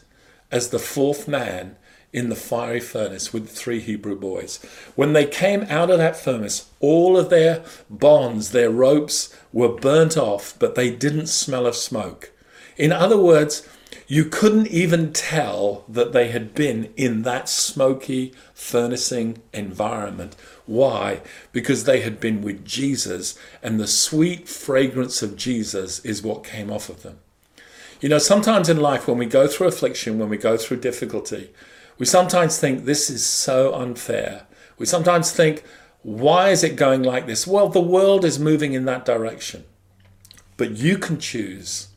as 0.51 0.71
the 0.71 0.79
fourth 0.79 1.29
man 1.29 1.77
in 2.12 2.29
the 2.31 2.37
fiery 2.37 2.81
furnace 2.81 3.33
with 3.33 3.51
three 3.51 3.81
Hebrew 3.81 4.19
boys. 4.19 4.57
When 4.95 5.12
they 5.12 5.27
came 5.27 5.64
out 5.69 5.90
of 5.90 5.99
that 5.99 6.16
furnace, 6.16 6.71
all 6.81 7.16
of 7.19 7.31
their 7.31 7.62
bonds, 7.90 8.53
their 8.53 8.71
ropes 8.71 9.37
were 9.53 9.69
burnt 9.69 10.16
off, 10.16 10.55
but 10.59 10.75
they 10.75 10.90
didn't 10.90 11.27
smell 11.27 11.66
of 11.66 11.77
smoke. 11.77 12.33
In 12.77 12.90
other 12.90 13.19
words, 13.19 13.69
you 14.09 14.25
couldn't 14.25 14.69
even 14.69 15.12
tell 15.12 15.85
that 15.88 16.12
they 16.12 16.29
had 16.29 16.55
been 16.55 16.92
in 16.97 17.23
that 17.23 17.49
smoky, 17.49 18.33
furnacing 18.55 19.42
environment. 19.53 20.37
Why? 20.66 21.22
Because 21.52 21.85
they 21.85 22.00
had 22.00 22.18
been 22.20 22.42
with 22.42 22.64
Jesus, 22.64 23.38
and 23.62 23.79
the 23.79 23.87
sweet 23.87 24.48
fragrance 24.48 25.22
of 25.22 25.37
Jesus 25.37 26.00
is 26.00 26.22
what 26.22 26.44
came 26.44 26.70
off 26.70 26.88
of 26.88 27.02
them. 27.02 27.20
You 28.00 28.09
know, 28.09 28.18
sometimes 28.18 28.68
in 28.68 28.76
life, 28.76 29.09
when 29.09 29.18
we 29.18 29.26
go 29.26 29.46
through 29.46 29.68
affliction, 29.68 30.18
when 30.18 30.29
we 30.29 30.37
go 30.37 30.57
through 30.57 30.79
difficulty, 30.79 31.50
we 31.98 32.05
sometimes 32.05 32.59
think 32.59 32.85
this 32.85 33.09
is 33.09 33.24
so 33.24 33.74
unfair. 33.74 34.46
We 34.76 34.87
sometimes 34.87 35.31
think, 35.33 35.64
why 36.02 36.50
is 36.50 36.62
it 36.62 36.76
going 36.76 37.02
like 37.02 37.26
this? 37.26 37.46
Well, 37.46 37.68
the 37.68 37.81
world 37.81 38.24
is 38.24 38.38
moving 38.38 38.74
in 38.74 38.85
that 38.85 39.05
direction. 39.05 39.64
But 40.57 40.72
you 40.72 40.98
can 40.98 41.18
choose 41.18 41.88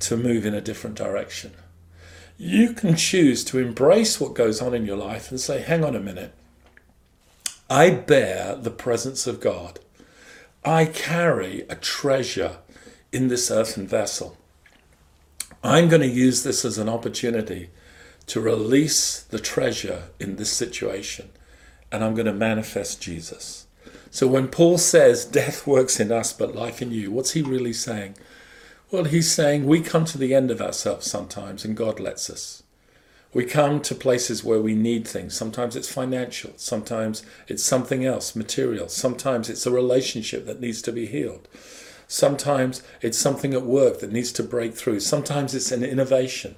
to 0.00 0.16
move 0.16 0.44
in 0.44 0.54
a 0.54 0.60
different 0.60 0.96
direction. 0.96 1.52
You 2.36 2.72
can 2.72 2.96
choose 2.96 3.42
to 3.44 3.58
embrace 3.58 4.20
what 4.20 4.34
goes 4.34 4.60
on 4.60 4.74
in 4.74 4.84
your 4.84 4.96
life 4.96 5.30
and 5.30 5.40
say, 5.40 5.62
hang 5.62 5.82
on 5.84 5.96
a 5.96 6.00
minute. 6.00 6.34
I 7.68 7.90
bear 7.90 8.54
the 8.54 8.70
presence 8.70 9.26
of 9.26 9.40
God. 9.40 9.80
I 10.64 10.84
carry 10.84 11.62
a 11.68 11.74
treasure 11.74 12.58
in 13.10 13.26
this 13.26 13.50
earthen 13.50 13.88
vessel. 13.88 14.36
I'm 15.64 15.88
going 15.88 16.02
to 16.02 16.06
use 16.08 16.44
this 16.44 16.64
as 16.64 16.78
an 16.78 16.88
opportunity 16.88 17.70
to 18.26 18.40
release 18.40 19.20
the 19.20 19.40
treasure 19.40 20.04
in 20.20 20.36
this 20.36 20.52
situation, 20.52 21.30
and 21.90 22.04
I'm 22.04 22.14
going 22.14 22.26
to 22.26 22.32
manifest 22.32 23.02
Jesus. 23.02 23.66
So 24.12 24.28
when 24.28 24.46
Paul 24.46 24.78
says 24.78 25.24
death 25.24 25.66
works 25.66 25.98
in 25.98 26.12
us 26.12 26.32
but 26.32 26.54
life 26.54 26.80
in 26.80 26.92
you, 26.92 27.10
what's 27.10 27.32
he 27.32 27.42
really 27.42 27.72
saying? 27.72 28.14
Well, 28.92 29.04
he's 29.04 29.32
saying 29.32 29.66
we 29.66 29.80
come 29.80 30.04
to 30.04 30.18
the 30.18 30.34
end 30.36 30.52
of 30.52 30.62
ourselves 30.62 31.10
sometimes 31.10 31.64
and 31.64 31.76
God 31.76 31.98
lets 31.98 32.30
us. 32.30 32.62
We 33.36 33.44
come 33.44 33.82
to 33.82 33.94
places 33.94 34.42
where 34.42 34.60
we 34.62 34.74
need 34.74 35.06
things. 35.06 35.36
Sometimes 35.36 35.76
it's 35.76 35.92
financial, 35.92 36.52
sometimes 36.56 37.22
it's 37.48 37.62
something 37.62 38.02
else, 38.02 38.34
material, 38.34 38.88
sometimes 38.88 39.50
it's 39.50 39.66
a 39.66 39.70
relationship 39.70 40.46
that 40.46 40.60
needs 40.60 40.80
to 40.82 40.92
be 40.92 41.04
healed. 41.06 41.46
Sometimes 42.08 42.82
it's 43.02 43.18
something 43.18 43.52
at 43.52 43.62
work 43.62 44.00
that 44.00 44.12
needs 44.12 44.32
to 44.32 44.42
break 44.42 44.74
through. 44.74 45.00
Sometimes 45.00 45.54
it's 45.54 45.70
an 45.70 45.84
innovation 45.84 46.56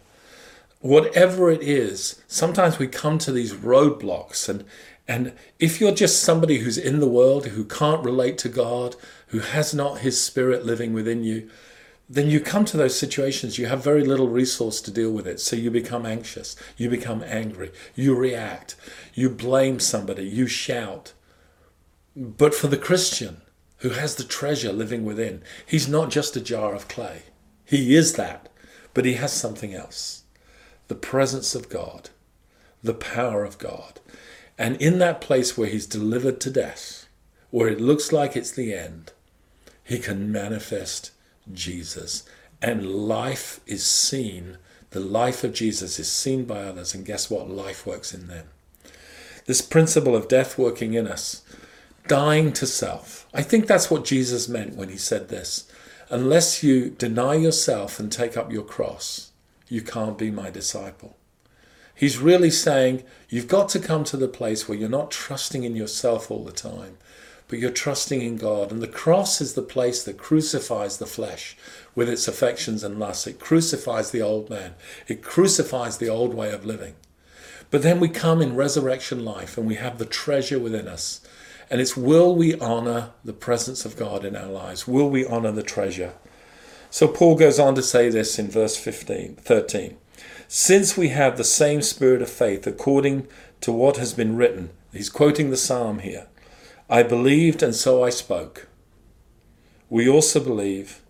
whatever 0.80 1.50
it 1.50 1.62
is, 1.62 2.22
sometimes 2.28 2.78
we 2.78 2.86
come 2.86 3.18
to 3.18 3.32
these 3.32 3.52
roadblocks 3.54 4.48
and 4.48 4.64
and 5.10 5.32
if 5.58 5.80
you're 5.80 5.94
just 5.94 6.22
somebody 6.22 6.58
who's 6.58 6.76
in 6.76 7.00
the 7.00 7.08
world 7.08 7.46
who 7.46 7.64
can't 7.64 8.04
relate 8.04 8.36
to 8.38 8.50
God, 8.50 8.94
who 9.28 9.38
has 9.38 9.72
not 9.72 10.00
his 10.00 10.20
spirit 10.20 10.66
living 10.66 10.92
within 10.92 11.24
you, 11.24 11.48
then 12.08 12.30
you 12.30 12.40
come 12.40 12.64
to 12.64 12.76
those 12.76 12.98
situations, 12.98 13.58
you 13.58 13.66
have 13.66 13.84
very 13.84 14.02
little 14.02 14.28
resource 14.28 14.80
to 14.80 14.90
deal 14.90 15.10
with 15.10 15.26
it. 15.26 15.40
So 15.40 15.56
you 15.56 15.70
become 15.70 16.06
anxious, 16.06 16.56
you 16.76 16.88
become 16.88 17.22
angry, 17.22 17.70
you 17.94 18.14
react, 18.14 18.76
you 19.12 19.28
blame 19.28 19.78
somebody, 19.78 20.24
you 20.24 20.46
shout. 20.46 21.12
But 22.16 22.54
for 22.54 22.68
the 22.68 22.78
Christian 22.78 23.42
who 23.78 23.90
has 23.90 24.14
the 24.14 24.24
treasure 24.24 24.72
living 24.72 25.04
within, 25.04 25.42
he's 25.66 25.88
not 25.88 26.10
just 26.10 26.36
a 26.36 26.40
jar 26.40 26.74
of 26.74 26.88
clay. 26.88 27.24
He 27.64 27.94
is 27.94 28.14
that, 28.14 28.48
but 28.94 29.04
he 29.04 29.14
has 29.14 29.32
something 29.32 29.74
else 29.74 30.24
the 30.88 30.94
presence 30.94 31.54
of 31.54 31.68
God, 31.68 32.08
the 32.82 32.94
power 32.94 33.44
of 33.44 33.58
God. 33.58 34.00
And 34.56 34.80
in 34.80 34.98
that 35.00 35.20
place 35.20 35.56
where 35.56 35.68
he's 35.68 35.86
delivered 35.86 36.40
to 36.40 36.50
death, 36.50 37.06
where 37.50 37.68
it 37.68 37.78
looks 37.78 38.10
like 38.10 38.34
it's 38.34 38.50
the 38.50 38.72
end, 38.74 39.12
he 39.84 39.98
can 39.98 40.32
manifest 40.32 41.10
Jesus. 41.52 42.28
And 42.60 43.08
life 43.08 43.60
is 43.66 43.84
seen, 43.84 44.58
the 44.90 45.00
life 45.00 45.44
of 45.44 45.52
Jesus 45.52 45.98
is 45.98 46.10
seen 46.10 46.44
by 46.44 46.62
others. 46.62 46.94
And 46.94 47.04
guess 47.04 47.30
what? 47.30 47.48
Life 47.48 47.86
works 47.86 48.12
in 48.12 48.26
them. 48.26 48.48
This 49.46 49.62
principle 49.62 50.14
of 50.14 50.28
death 50.28 50.58
working 50.58 50.94
in 50.94 51.06
us, 51.06 51.42
dying 52.06 52.52
to 52.54 52.66
self. 52.66 53.26
I 53.32 53.42
think 53.42 53.66
that's 53.66 53.90
what 53.90 54.04
Jesus 54.04 54.48
meant 54.48 54.76
when 54.76 54.88
he 54.88 54.98
said 54.98 55.28
this. 55.28 55.70
Unless 56.10 56.62
you 56.62 56.90
deny 56.90 57.34
yourself 57.34 58.00
and 58.00 58.10
take 58.10 58.36
up 58.36 58.50
your 58.50 58.64
cross, 58.64 59.30
you 59.68 59.82
can't 59.82 60.16
be 60.16 60.30
my 60.30 60.50
disciple. 60.50 61.16
He's 61.94 62.18
really 62.18 62.50
saying 62.50 63.04
you've 63.28 63.48
got 63.48 63.68
to 63.70 63.80
come 63.80 64.04
to 64.04 64.16
the 64.16 64.28
place 64.28 64.68
where 64.68 64.78
you're 64.78 64.88
not 64.88 65.10
trusting 65.10 65.64
in 65.64 65.76
yourself 65.76 66.30
all 66.30 66.44
the 66.44 66.52
time, 66.52 66.96
but 67.48 67.58
you're 67.58 67.70
trusting 67.70 68.20
in 68.22 68.36
God. 68.36 68.70
And 68.70 68.80
the 68.82 68.86
cross 68.86 69.40
is 69.40 69.54
the 69.54 69.62
place 69.62 70.04
that 70.04 70.18
crucifies 70.18 70.98
the 70.98 71.06
flesh 71.06 71.56
with 71.94 72.08
its 72.08 72.28
affections 72.28 72.84
and 72.84 72.98
lusts. 72.98 73.26
It 73.26 73.40
crucifies 73.40 74.10
the 74.10 74.22
old 74.22 74.50
man, 74.50 74.74
it 75.08 75.22
crucifies 75.22 75.98
the 75.98 76.08
old 76.08 76.34
way 76.34 76.52
of 76.52 76.64
living. 76.64 76.94
But 77.70 77.82
then 77.82 78.00
we 78.00 78.08
come 78.08 78.40
in 78.40 78.56
resurrection 78.56 79.24
life 79.24 79.58
and 79.58 79.66
we 79.66 79.74
have 79.74 79.98
the 79.98 80.06
treasure 80.06 80.58
within 80.58 80.86
us. 80.88 81.20
And 81.70 81.80
it's 81.80 81.96
will 81.96 82.34
we 82.34 82.58
honor 82.60 83.10
the 83.24 83.34
presence 83.34 83.84
of 83.84 83.96
God 83.96 84.24
in 84.24 84.36
our 84.36 84.50
lives? 84.50 84.88
Will 84.88 85.10
we 85.10 85.26
honor 85.26 85.52
the 85.52 85.62
treasure? 85.62 86.14
So 86.90 87.06
Paul 87.08 87.34
goes 87.34 87.58
on 87.58 87.74
to 87.74 87.82
say 87.82 88.08
this 88.08 88.38
in 88.38 88.50
verse 88.50 88.76
15, 88.78 89.36
13. 89.36 89.98
Since 90.46 90.96
we 90.96 91.08
have 91.08 91.36
the 91.36 91.44
same 91.44 91.82
spirit 91.82 92.22
of 92.22 92.30
faith 92.30 92.66
according 92.66 93.28
to 93.60 93.70
what 93.70 93.98
has 93.98 94.14
been 94.14 94.36
written, 94.36 94.70
he's 94.94 95.10
quoting 95.10 95.50
the 95.50 95.58
psalm 95.58 95.98
here 95.98 96.26
I 96.90 97.02
believed 97.02 97.62
and 97.62 97.74
so 97.74 98.02
I 98.02 98.08
spoke. 98.08 98.66
We 99.90 100.08
also 100.08 100.40
believe 100.40 101.02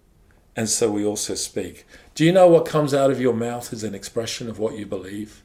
and 0.57 0.69
so 0.69 0.91
we 0.91 1.05
also 1.05 1.37
speak. 1.37 1.87
Do 2.17 2.25
you 2.25 2.33
know 2.33 2.49
what 2.49 2.67
comes 2.67 2.93
out 2.93 3.13
of 3.13 3.21
your 3.21 3.33
mouth 3.33 3.73
is 3.73 3.85
an 3.85 3.95
expression 3.95 4.51
of 4.51 4.59
what 4.59 4.77
you 4.77 4.87
believe? 4.87 5.45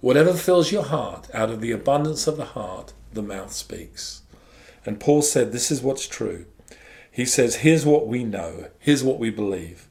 Whatever 0.00 0.34
fills 0.34 0.72
your 0.72 0.82
heart, 0.82 1.28
out 1.32 1.50
of 1.50 1.60
the 1.60 1.70
abundance 1.70 2.26
of 2.26 2.36
the 2.36 2.46
heart, 2.46 2.94
the 3.12 3.22
mouth 3.22 3.52
speaks. 3.52 4.22
And 4.84 4.98
Paul 4.98 5.22
said, 5.22 5.52
This 5.52 5.70
is 5.70 5.82
what's 5.82 6.08
true. 6.08 6.46
He 7.12 7.24
says, 7.24 7.56
Here's 7.56 7.86
what 7.86 8.08
we 8.08 8.24
know, 8.24 8.70
here's 8.80 9.04
what 9.04 9.20
we 9.20 9.30
believe. 9.30 9.86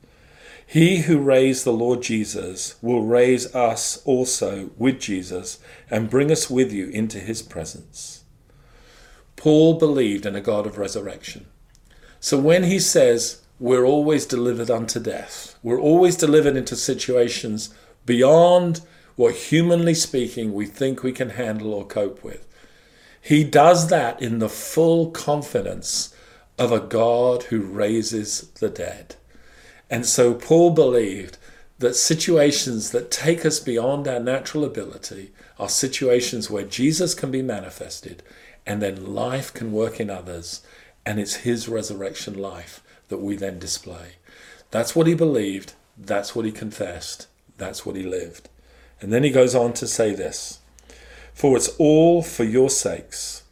He 0.66 1.04
who 1.04 1.20
raised 1.20 1.64
the 1.64 1.72
Lord 1.72 2.02
Jesus 2.02 2.76
will 2.82 3.04
raise 3.04 3.56
us 3.56 4.02
also 4.04 4.72
with 4.78 5.00
Jesus 5.00 5.60
and 5.90 6.10
bring 6.10 6.32
us 6.32 6.50
with 6.50 6.74
you 6.74 6.90
into 6.90 7.20
his 7.20 7.42
presence. 7.42 8.23
Paul 9.36 9.80
believed 9.80 10.26
in 10.26 10.36
a 10.36 10.42
God 10.42 10.66
of 10.66 10.78
resurrection. 10.78 11.46
So 12.20 12.40
when 12.40 12.64
he 12.64 12.80
says, 12.80 13.42
we're 13.60 13.86
always 13.86 14.26
delivered 14.26 14.72
unto 14.72 15.00
death, 15.00 15.58
we're 15.62 15.80
always 15.80 16.16
delivered 16.16 16.56
into 16.56 16.76
situations 16.76 17.74
beyond 18.06 18.82
what 19.16 19.36
humanly 19.36 19.94
speaking 19.94 20.54
we 20.54 20.66
think 20.66 21.04
we 21.04 21.12
can 21.12 21.32
handle 21.32 21.74
or 21.74 21.86
cope 21.86 22.24
with. 22.24 22.48
He 23.22 23.44
does 23.44 23.90
that 23.90 24.22
in 24.22 24.40
the 24.40 24.50
full 24.50 25.12
confidence 25.12 26.14
of 26.58 26.72
a 26.72 26.80
God 26.80 27.44
who 27.44 27.62
raises 27.62 28.50
the 28.60 28.70
dead. 28.70 29.16
And 29.90 30.06
so 30.06 30.34
Paul 30.34 30.72
believed 30.72 31.38
that 31.80 31.96
situations 31.96 32.92
that 32.92 33.12
take 33.12 33.46
us 33.46 33.60
beyond 33.60 34.08
our 34.08 34.20
natural 34.20 34.64
ability 34.66 35.32
are 35.60 35.70
situations 35.70 36.50
where 36.50 36.64
Jesus 36.64 37.14
can 37.14 37.32
be 37.32 37.42
manifested 37.42 38.24
and 38.66 38.82
then 38.82 39.14
life 39.14 39.54
can 39.54 39.72
work 39.72 40.00
in 40.00 40.10
others. 40.10 40.62
And 41.06 41.20
it's 41.20 41.38
his 41.38 41.68
resurrection 41.68 42.38
life 42.38 42.82
that 43.10 43.18
we 43.18 43.36
then 43.36 43.60
display. 43.60 44.14
That's 44.72 44.96
what 44.96 45.08
he 45.08 45.14
believed. 45.14 45.74
That's 45.98 46.36
what 46.36 46.46
he 46.46 46.52
confessed. 46.52 47.28
That's 47.58 47.86
what 47.86 47.96
he 47.96 48.04
lived. 48.04 48.50
And 49.02 49.12
then 49.12 49.24
he 49.24 49.30
goes 49.30 49.54
on 49.54 49.74
to 49.74 49.88
say 49.88 50.16
this 50.16 50.60
For 51.34 51.58
it's 51.58 51.76
all 51.78 52.24
for 52.24 52.44
your 52.44 52.70
sakes, 52.70 53.44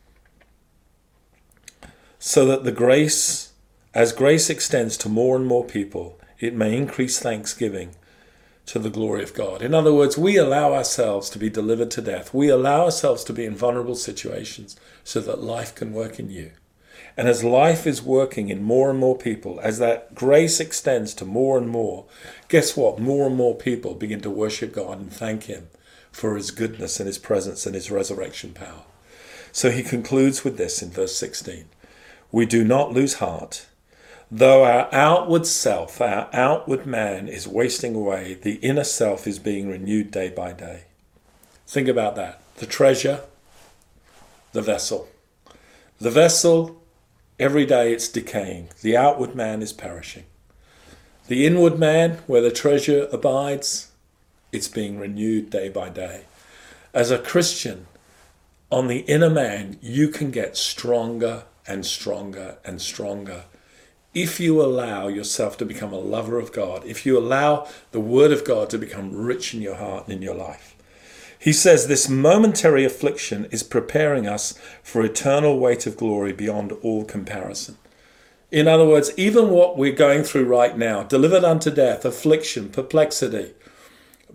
so 2.19 2.45
that 2.45 2.63
the 2.63 2.71
grace, 2.71 3.52
as 3.93 4.13
grace 4.13 4.50
extends 4.50 4.95
to 4.97 5.10
more 5.10 5.36
and 5.36 5.45
more 5.45 5.65
people, 5.65 6.19
it 6.39 6.56
may 6.56 6.76
increase 6.76 7.19
thanksgiving 7.19 7.95
to 8.67 8.80
the 8.80 8.89
glory 8.89 9.24
of 9.24 9.34
God. 9.34 9.62
In 9.62 9.74
other 9.74 9.93
words, 9.93 10.17
we 10.17 10.38
allow 10.38 10.74
ourselves 10.74 11.30
to 11.32 11.39
be 11.39 11.50
delivered 11.50 11.91
to 11.91 12.02
death. 12.02 12.34
We 12.34 12.50
allow 12.50 12.86
ourselves 12.86 13.24
to 13.26 13.34
be 13.34 13.45
in 13.45 13.56
vulnerable 13.56 13.95
situations 13.95 14.76
so 15.04 15.19
that 15.21 15.41
life 15.41 15.76
can 15.76 15.93
work 15.93 16.19
in 16.19 16.30
you. 16.30 16.52
And 17.17 17.28
as 17.28 17.43
life 17.43 17.86
is 17.86 18.02
working 18.02 18.50
in 18.50 18.63
more 18.63 18.89
and 18.89 19.00
more 19.00 19.17
people, 19.17 19.60
as 19.62 19.80
that 19.80 20.15
grace 20.15 20.60
extends 20.60 21.13
to 21.15 21.26
more 21.26 21.58
and 21.58 21.69
more, 21.69 22.06
guess 22.47 22.78
what? 22.78 23.00
More 23.00 23.28
and 23.28 23.36
more 23.36 23.56
people 23.56 23.95
begin 23.95 24.21
to 24.21 24.30
worship 24.30 24.74
God 24.74 25.00
and 25.00 25.12
thank 25.12 25.43
Him 25.43 25.67
for 26.12 26.38
His 26.38 26.52
goodness 26.52 27.00
and 27.00 27.08
His 27.08 27.17
presence 27.17 27.65
and 27.65 27.76
His 27.76 27.91
resurrection 27.91 28.54
power. 28.54 28.84
So 29.52 29.69
he 29.69 29.84
concludes 29.84 30.43
with 30.43 30.58
this 30.58 30.82
in 30.82 30.91
verse 30.91 31.15
16 31.15 31.65
We 32.32 32.45
do 32.45 32.63
not 32.63 32.93
lose 32.93 33.15
heart. 33.15 33.67
Though 34.34 34.63
our 34.63 34.88
outward 34.94 35.46
self, 35.46 36.00
our 36.00 36.30
outward 36.32 36.86
man 36.86 37.28
is 37.28 37.50
wasting 37.50 37.96
away, 37.96 38.36
the 38.36 38.56
inner 38.56 38.86
self 38.86 39.28
is 39.28 39.39
being 39.39 39.67
renewed 39.67 40.10
day 40.10 40.30
by 40.30 40.54
day. 40.54 40.84
Think 41.67 41.89
about 41.89 42.15
that. 42.15 42.41
The 42.56 42.65
treasure, 42.65 43.26
the 44.54 44.62
vessel. 44.62 45.10
The 46.00 46.12
vessel, 46.12 46.82
every 47.39 47.65
day 47.65 47.91
it's 47.91 48.08
decaying. 48.08 48.70
The 48.82 48.96
outward 48.96 49.36
man 49.36 49.62
is 49.62 49.74
perishing. 49.74 50.24
The 51.28 51.46
inward 51.46 51.78
man, 51.78 52.20
where 52.26 52.41
the 52.41 52.52
treasure 52.52 53.10
abides, 53.12 53.91
it's 54.54 54.70
being 54.70 54.98
renewed 54.98 55.50
day 55.50 55.67
by 55.67 55.89
day. 55.89 56.24
As 56.94 57.12
a 57.12 57.20
Christian, 57.20 57.88
on 58.72 58.88
the 58.88 59.00
inner 59.00 59.30
man, 59.30 59.78
you 59.82 60.08
can 60.08 60.32
get 60.32 60.56
stronger 60.56 61.44
and 61.67 61.86
stronger 61.86 62.58
and 62.63 62.82
stronger 62.82 63.44
if 64.13 64.39
you 64.39 64.62
allow 64.62 65.08
yourself 65.08 65.58
to 65.58 65.65
become 65.65 65.93
a 65.93 66.00
lover 66.00 66.38
of 66.38 66.52
God, 66.52 66.84
if 66.86 67.06
you 67.06 67.17
allow 67.17 67.67
the 67.91 68.00
Word 68.00 68.32
of 68.32 68.43
God 68.43 68.69
to 68.69 68.78
become 68.78 69.15
rich 69.15 69.54
in 69.54 69.62
your 69.62 69.76
heart 69.76 70.06
and 70.06 70.13
in 70.13 70.21
your 70.21 70.36
life. 70.36 70.76
He 71.39 71.54
says 71.54 71.88
this 71.88 72.08
momentary 72.08 72.86
affliction 72.86 73.45
is 73.45 73.63
preparing 73.63 74.28
us 74.28 74.54
for 74.84 75.04
eternal 75.04 75.58
weight 75.60 75.88
of 75.88 75.97
glory 75.97 76.34
beyond 76.34 76.71
all 76.84 77.04
comparison. 77.04 77.78
In 78.52 78.67
other 78.67 78.86
words, 78.86 79.12
even 79.17 79.50
what 79.50 79.78
we're 79.78 79.93
going 79.93 80.24
through 80.24 80.45
right 80.45 80.78
now, 80.78 81.04
delivered 81.04 81.43
unto 81.45 81.71
death, 81.71 82.04
affliction, 82.04 82.69
perplexity, 82.69 83.54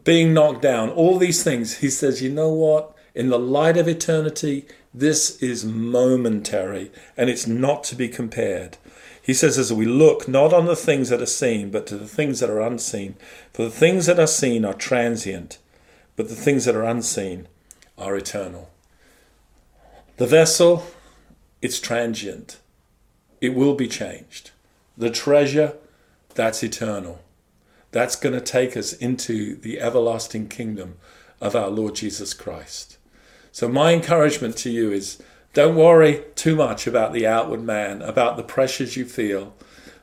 being 0.02 0.32
knocked 0.32 0.62
down, 0.62 0.88
all 0.90 1.18
these 1.18 1.44
things, 1.44 1.78
he 1.78 1.90
says, 1.90 2.22
you 2.22 2.30
know 2.30 2.48
what? 2.48 2.96
In 3.14 3.28
the 3.28 3.38
light 3.38 3.76
of 3.76 3.86
eternity, 3.86 4.66
this 4.96 5.40
is 5.42 5.64
momentary 5.64 6.90
and 7.16 7.30
it's 7.30 7.46
not 7.46 7.85
to 7.85 7.94
be 7.94 8.09
compared 8.09 8.78
he 9.26 9.35
says, 9.35 9.59
as 9.59 9.72
we 9.72 9.87
look 9.87 10.28
not 10.28 10.52
on 10.52 10.66
the 10.66 10.76
things 10.76 11.09
that 11.09 11.20
are 11.20 11.26
seen, 11.26 11.72
but 11.72 11.85
to 11.88 11.96
the 11.96 12.06
things 12.06 12.38
that 12.38 12.48
are 12.48 12.61
unseen. 12.61 13.16
For 13.52 13.64
the 13.64 13.70
things 13.70 14.06
that 14.06 14.20
are 14.20 14.26
seen 14.28 14.64
are 14.64 14.72
transient, 14.72 15.59
but 16.14 16.28
the 16.28 16.37
things 16.37 16.64
that 16.64 16.76
are 16.76 16.85
unseen 16.85 17.48
are 17.98 18.14
eternal. 18.16 18.70
The 20.18 20.28
vessel, 20.28 20.87
it's 21.61 21.80
transient. 21.80 22.61
It 23.40 23.56
will 23.56 23.74
be 23.74 23.88
changed. 23.88 24.52
The 24.96 25.11
treasure, 25.11 25.74
that's 26.37 26.62
eternal. 26.62 27.20
That's 27.90 28.14
going 28.14 28.35
to 28.37 28.40
take 28.40 28.76
us 28.76 28.92
into 28.92 29.56
the 29.56 29.80
everlasting 29.80 30.46
kingdom 30.46 30.98
of 31.40 31.56
our 31.56 31.68
Lord 31.68 31.96
Jesus 31.96 32.32
Christ. 32.32 32.95
So, 33.57 33.69
my 33.69 33.95
encouragement 33.95 34.59
to 34.59 34.71
you 34.71 34.92
is 34.92 35.16
don't 35.55 35.77
worry 35.77 36.25
too 36.35 36.55
much 36.55 36.87
about 36.87 37.14
the 37.14 37.27
outward 37.27 37.62
man, 37.62 38.03
about 38.03 38.37
the 38.37 38.42
pressures 38.42 38.99
you 38.99 39.07
feel. 39.07 39.55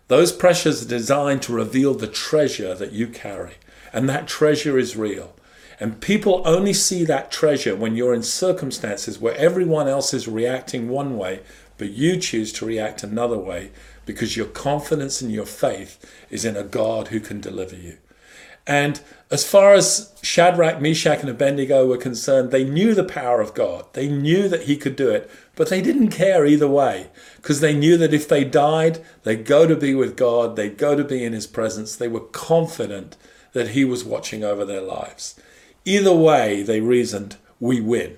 Those 0.07 0.31
pressures 0.31 0.83
are 0.83 0.89
designed 0.89 1.43
to 1.43 1.53
reveal 1.53 1.93
the 1.93 2.07
treasure 2.07 2.73
that 2.73 2.93
you 2.93 3.05
carry, 3.05 3.57
and 3.93 4.09
that 4.09 4.27
treasure 4.27 4.79
is 4.79 4.97
real. 4.97 5.35
And 5.79 6.01
people 6.01 6.41
only 6.45 6.73
see 6.73 7.05
that 7.05 7.31
treasure 7.31 7.75
when 7.75 7.95
you're 7.95 8.15
in 8.15 8.23
circumstances 8.23 9.19
where 9.19 9.37
everyone 9.37 9.87
else 9.87 10.15
is 10.15 10.27
reacting 10.27 10.89
one 10.89 11.15
way, 11.15 11.41
but 11.77 11.91
you 11.91 12.17
choose 12.17 12.51
to 12.53 12.65
react 12.65 13.03
another 13.03 13.37
way 13.37 13.69
because 14.07 14.35
your 14.35 14.47
confidence 14.47 15.21
and 15.21 15.31
your 15.31 15.45
faith 15.45 16.03
is 16.31 16.43
in 16.43 16.57
a 16.57 16.63
God 16.63 17.09
who 17.09 17.19
can 17.19 17.39
deliver 17.39 17.75
you. 17.75 17.99
And 18.65 19.01
as 19.29 19.45
far 19.45 19.73
as 19.73 20.13
Shadrach, 20.21 20.81
Meshach, 20.81 21.19
and 21.19 21.29
Abednego 21.29 21.87
were 21.87 21.97
concerned, 21.97 22.51
they 22.51 22.63
knew 22.63 22.93
the 22.93 23.03
power 23.03 23.41
of 23.41 23.53
God. 23.53 23.85
They 23.93 24.07
knew 24.07 24.47
that 24.47 24.63
he 24.63 24.77
could 24.77 24.95
do 24.95 25.09
it, 25.09 25.29
but 25.55 25.69
they 25.69 25.81
didn't 25.81 26.09
care 26.09 26.45
either 26.45 26.67
way 26.67 27.07
because 27.37 27.59
they 27.59 27.75
knew 27.75 27.97
that 27.97 28.13
if 28.13 28.27
they 28.27 28.43
died, 28.43 29.03
they'd 29.23 29.45
go 29.45 29.67
to 29.67 29.75
be 29.75 29.93
with 29.93 30.15
God, 30.15 30.55
they'd 30.55 30.77
go 30.77 30.95
to 30.95 31.03
be 31.03 31.23
in 31.23 31.33
his 31.33 31.47
presence. 31.47 31.95
They 31.95 32.07
were 32.07 32.21
confident 32.21 33.17
that 33.51 33.69
he 33.69 33.83
was 33.83 34.05
watching 34.05 34.43
over 34.43 34.63
their 34.63 34.81
lives. 34.81 35.39
Either 35.85 36.13
way, 36.13 36.63
they 36.63 36.79
reasoned, 36.79 37.35
we 37.59 37.81
win. 37.81 38.15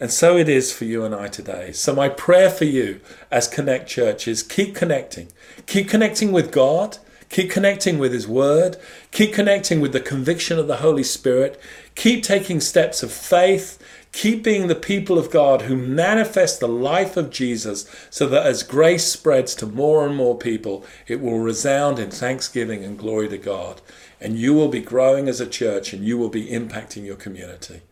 And 0.00 0.10
so 0.10 0.38
it 0.38 0.48
is 0.48 0.72
for 0.72 0.86
you 0.86 1.04
and 1.04 1.14
I 1.14 1.28
today. 1.28 1.72
So, 1.72 1.94
my 1.94 2.08
prayer 2.08 2.48
for 2.48 2.64
you 2.64 3.02
as 3.30 3.46
Connect 3.46 3.86
Church 3.86 4.26
is 4.26 4.42
keep 4.42 4.74
connecting. 4.74 5.28
Keep 5.66 5.90
connecting 5.90 6.32
with 6.32 6.50
God 6.50 6.96
Keep 7.30 7.50
connecting 7.50 7.98
with 7.98 8.12
His 8.12 8.26
Word. 8.26 8.76
Keep 9.12 9.32
connecting 9.32 9.80
with 9.80 9.92
the 9.92 10.00
conviction 10.00 10.58
of 10.58 10.66
the 10.66 10.78
Holy 10.78 11.04
Spirit. 11.04 11.60
Keep 11.94 12.24
taking 12.24 12.60
steps 12.60 13.02
of 13.04 13.12
faith. 13.12 13.78
Keep 14.12 14.42
being 14.42 14.66
the 14.66 14.74
people 14.74 15.16
of 15.16 15.30
God 15.30 15.62
who 15.62 15.76
manifest 15.76 16.58
the 16.58 16.68
life 16.68 17.16
of 17.16 17.30
Jesus 17.30 17.88
so 18.10 18.26
that 18.26 18.44
as 18.44 18.64
grace 18.64 19.06
spreads 19.06 19.54
to 19.54 19.66
more 19.66 20.04
and 20.04 20.16
more 20.16 20.36
people, 20.36 20.84
it 21.06 21.20
will 21.20 21.38
resound 21.38 22.00
in 22.00 22.10
thanksgiving 22.10 22.84
and 22.84 22.98
glory 22.98 23.28
to 23.28 23.38
God. 23.38 23.80
And 24.20 24.36
you 24.36 24.52
will 24.52 24.68
be 24.68 24.80
growing 24.80 25.28
as 25.28 25.40
a 25.40 25.46
church 25.46 25.92
and 25.92 26.04
you 26.04 26.18
will 26.18 26.28
be 26.28 26.48
impacting 26.48 27.06
your 27.06 27.16
community. 27.16 27.82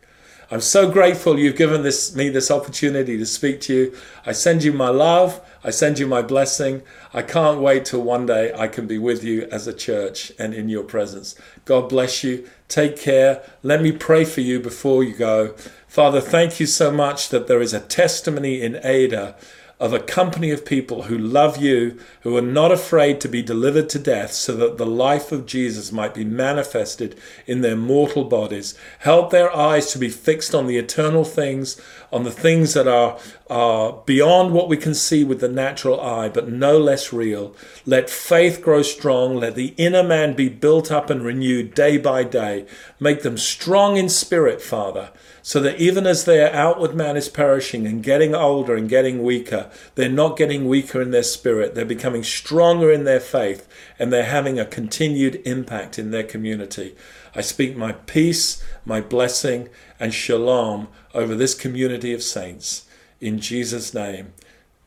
I'm 0.50 0.62
so 0.62 0.90
grateful 0.90 1.38
you've 1.38 1.56
given 1.56 1.82
this, 1.82 2.14
me 2.14 2.30
this 2.30 2.50
opportunity 2.50 3.18
to 3.18 3.26
speak 3.26 3.60
to 3.62 3.74
you. 3.74 3.96
I 4.24 4.32
send 4.32 4.64
you 4.64 4.72
my 4.72 4.88
love. 4.88 5.42
I 5.62 5.68
send 5.68 5.98
you 5.98 6.06
my 6.06 6.22
blessing. 6.22 6.82
I 7.12 7.20
can't 7.20 7.60
wait 7.60 7.84
till 7.84 8.00
one 8.00 8.24
day 8.24 8.54
I 8.56 8.66
can 8.66 8.86
be 8.86 8.96
with 8.96 9.22
you 9.22 9.46
as 9.52 9.66
a 9.66 9.74
church 9.74 10.32
and 10.38 10.54
in 10.54 10.70
your 10.70 10.84
presence. 10.84 11.34
God 11.66 11.90
bless 11.90 12.24
you. 12.24 12.48
Take 12.66 12.96
care. 12.98 13.42
Let 13.62 13.82
me 13.82 13.92
pray 13.92 14.24
for 14.24 14.40
you 14.40 14.58
before 14.58 15.04
you 15.04 15.14
go. 15.14 15.54
Father, 15.86 16.20
thank 16.22 16.58
you 16.60 16.66
so 16.66 16.90
much 16.90 17.28
that 17.28 17.46
there 17.46 17.60
is 17.60 17.74
a 17.74 17.80
testimony 17.80 18.62
in 18.62 18.76
Ede 18.76 19.34
of 19.80 19.92
a 19.92 20.00
company 20.00 20.50
of 20.50 20.64
people 20.64 21.04
who 21.04 21.16
love 21.16 21.56
you, 21.56 21.98
who 22.22 22.36
are 22.36 22.42
not 22.42 22.72
afraid 22.72 23.20
to 23.20 23.28
be 23.28 23.42
delivered 23.42 23.88
to 23.88 23.98
death 23.98 24.32
so 24.32 24.52
that 24.54 24.76
the 24.76 24.86
life 24.86 25.30
of 25.30 25.46
Jesus 25.46 25.92
might 25.92 26.14
be 26.14 26.24
manifested 26.24 27.16
in 27.46 27.60
their 27.60 27.76
mortal 27.76 28.24
bodies. 28.24 28.76
Help 29.00 29.30
their 29.30 29.54
eyes 29.54 29.92
to 29.92 29.98
be 29.98 30.08
fixed 30.08 30.52
on 30.52 30.66
the 30.66 30.78
eternal 30.78 31.24
things, 31.24 31.80
on 32.12 32.24
the 32.24 32.32
things 32.32 32.74
that 32.74 32.88
are, 32.88 33.18
are 33.48 34.02
beyond 34.04 34.52
what 34.52 34.68
we 34.68 34.76
can 34.76 34.94
see 34.94 35.22
with 35.22 35.40
the 35.40 35.48
natural 35.48 36.00
eye, 36.00 36.28
but 36.28 36.48
no 36.48 36.76
less 36.76 37.12
real. 37.12 37.54
Let 37.86 38.10
faith 38.10 38.60
grow 38.60 38.82
strong. 38.82 39.36
Let 39.36 39.54
the 39.54 39.74
inner 39.76 40.02
man 40.02 40.34
be 40.34 40.48
built 40.48 40.90
up 40.90 41.08
and 41.08 41.22
renewed 41.22 41.74
day 41.74 41.98
by 41.98 42.24
day. 42.24 42.66
Make 42.98 43.22
them 43.22 43.38
strong 43.38 43.96
in 43.96 44.08
spirit, 44.08 44.60
Father 44.60 45.10
so 45.48 45.60
that 45.60 45.80
even 45.80 46.06
as 46.06 46.26
their 46.26 46.54
outward 46.54 46.94
man 46.94 47.16
is 47.16 47.30
perishing 47.30 47.86
and 47.86 48.02
getting 48.02 48.34
older 48.34 48.76
and 48.76 48.86
getting 48.86 49.22
weaker, 49.22 49.70
they're 49.94 50.06
not 50.06 50.36
getting 50.36 50.68
weaker 50.68 51.00
in 51.00 51.10
their 51.10 51.22
spirit. 51.22 51.74
They're 51.74 51.86
becoming 51.86 52.22
stronger 52.22 52.92
in 52.92 53.04
their 53.04 53.18
faith 53.18 53.66
and 53.98 54.12
they're 54.12 54.24
having 54.24 54.58
a 54.58 54.66
continued 54.66 55.40
impact 55.46 55.98
in 55.98 56.10
their 56.10 56.22
community. 56.22 56.94
I 57.34 57.40
speak 57.40 57.78
my 57.78 57.92
peace, 57.92 58.62
my 58.84 59.00
blessing, 59.00 59.70
and 59.98 60.12
shalom 60.12 60.88
over 61.14 61.34
this 61.34 61.54
community 61.54 62.12
of 62.12 62.22
saints. 62.22 62.86
In 63.18 63.40
Jesus' 63.40 63.94
name, 63.94 64.34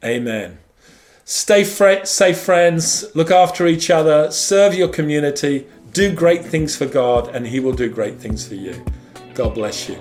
amen. 0.06 0.60
Stay 1.26 1.64
fr- 1.64 2.06
safe, 2.06 2.40
friends. 2.40 3.04
Look 3.16 3.32
after 3.32 3.66
each 3.66 3.90
other. 3.90 4.30
Serve 4.30 4.76
your 4.76 4.90
community. 4.90 5.66
Do 5.92 6.14
great 6.14 6.46
things 6.46 6.76
for 6.76 6.86
God, 6.86 7.36
and 7.36 7.48
He 7.48 7.60
will 7.60 7.74
do 7.74 7.90
great 7.90 8.20
things 8.20 8.48
for 8.48 8.54
you. 8.54 8.86
God 9.34 9.56
bless 9.56 9.90
you. 9.90 9.98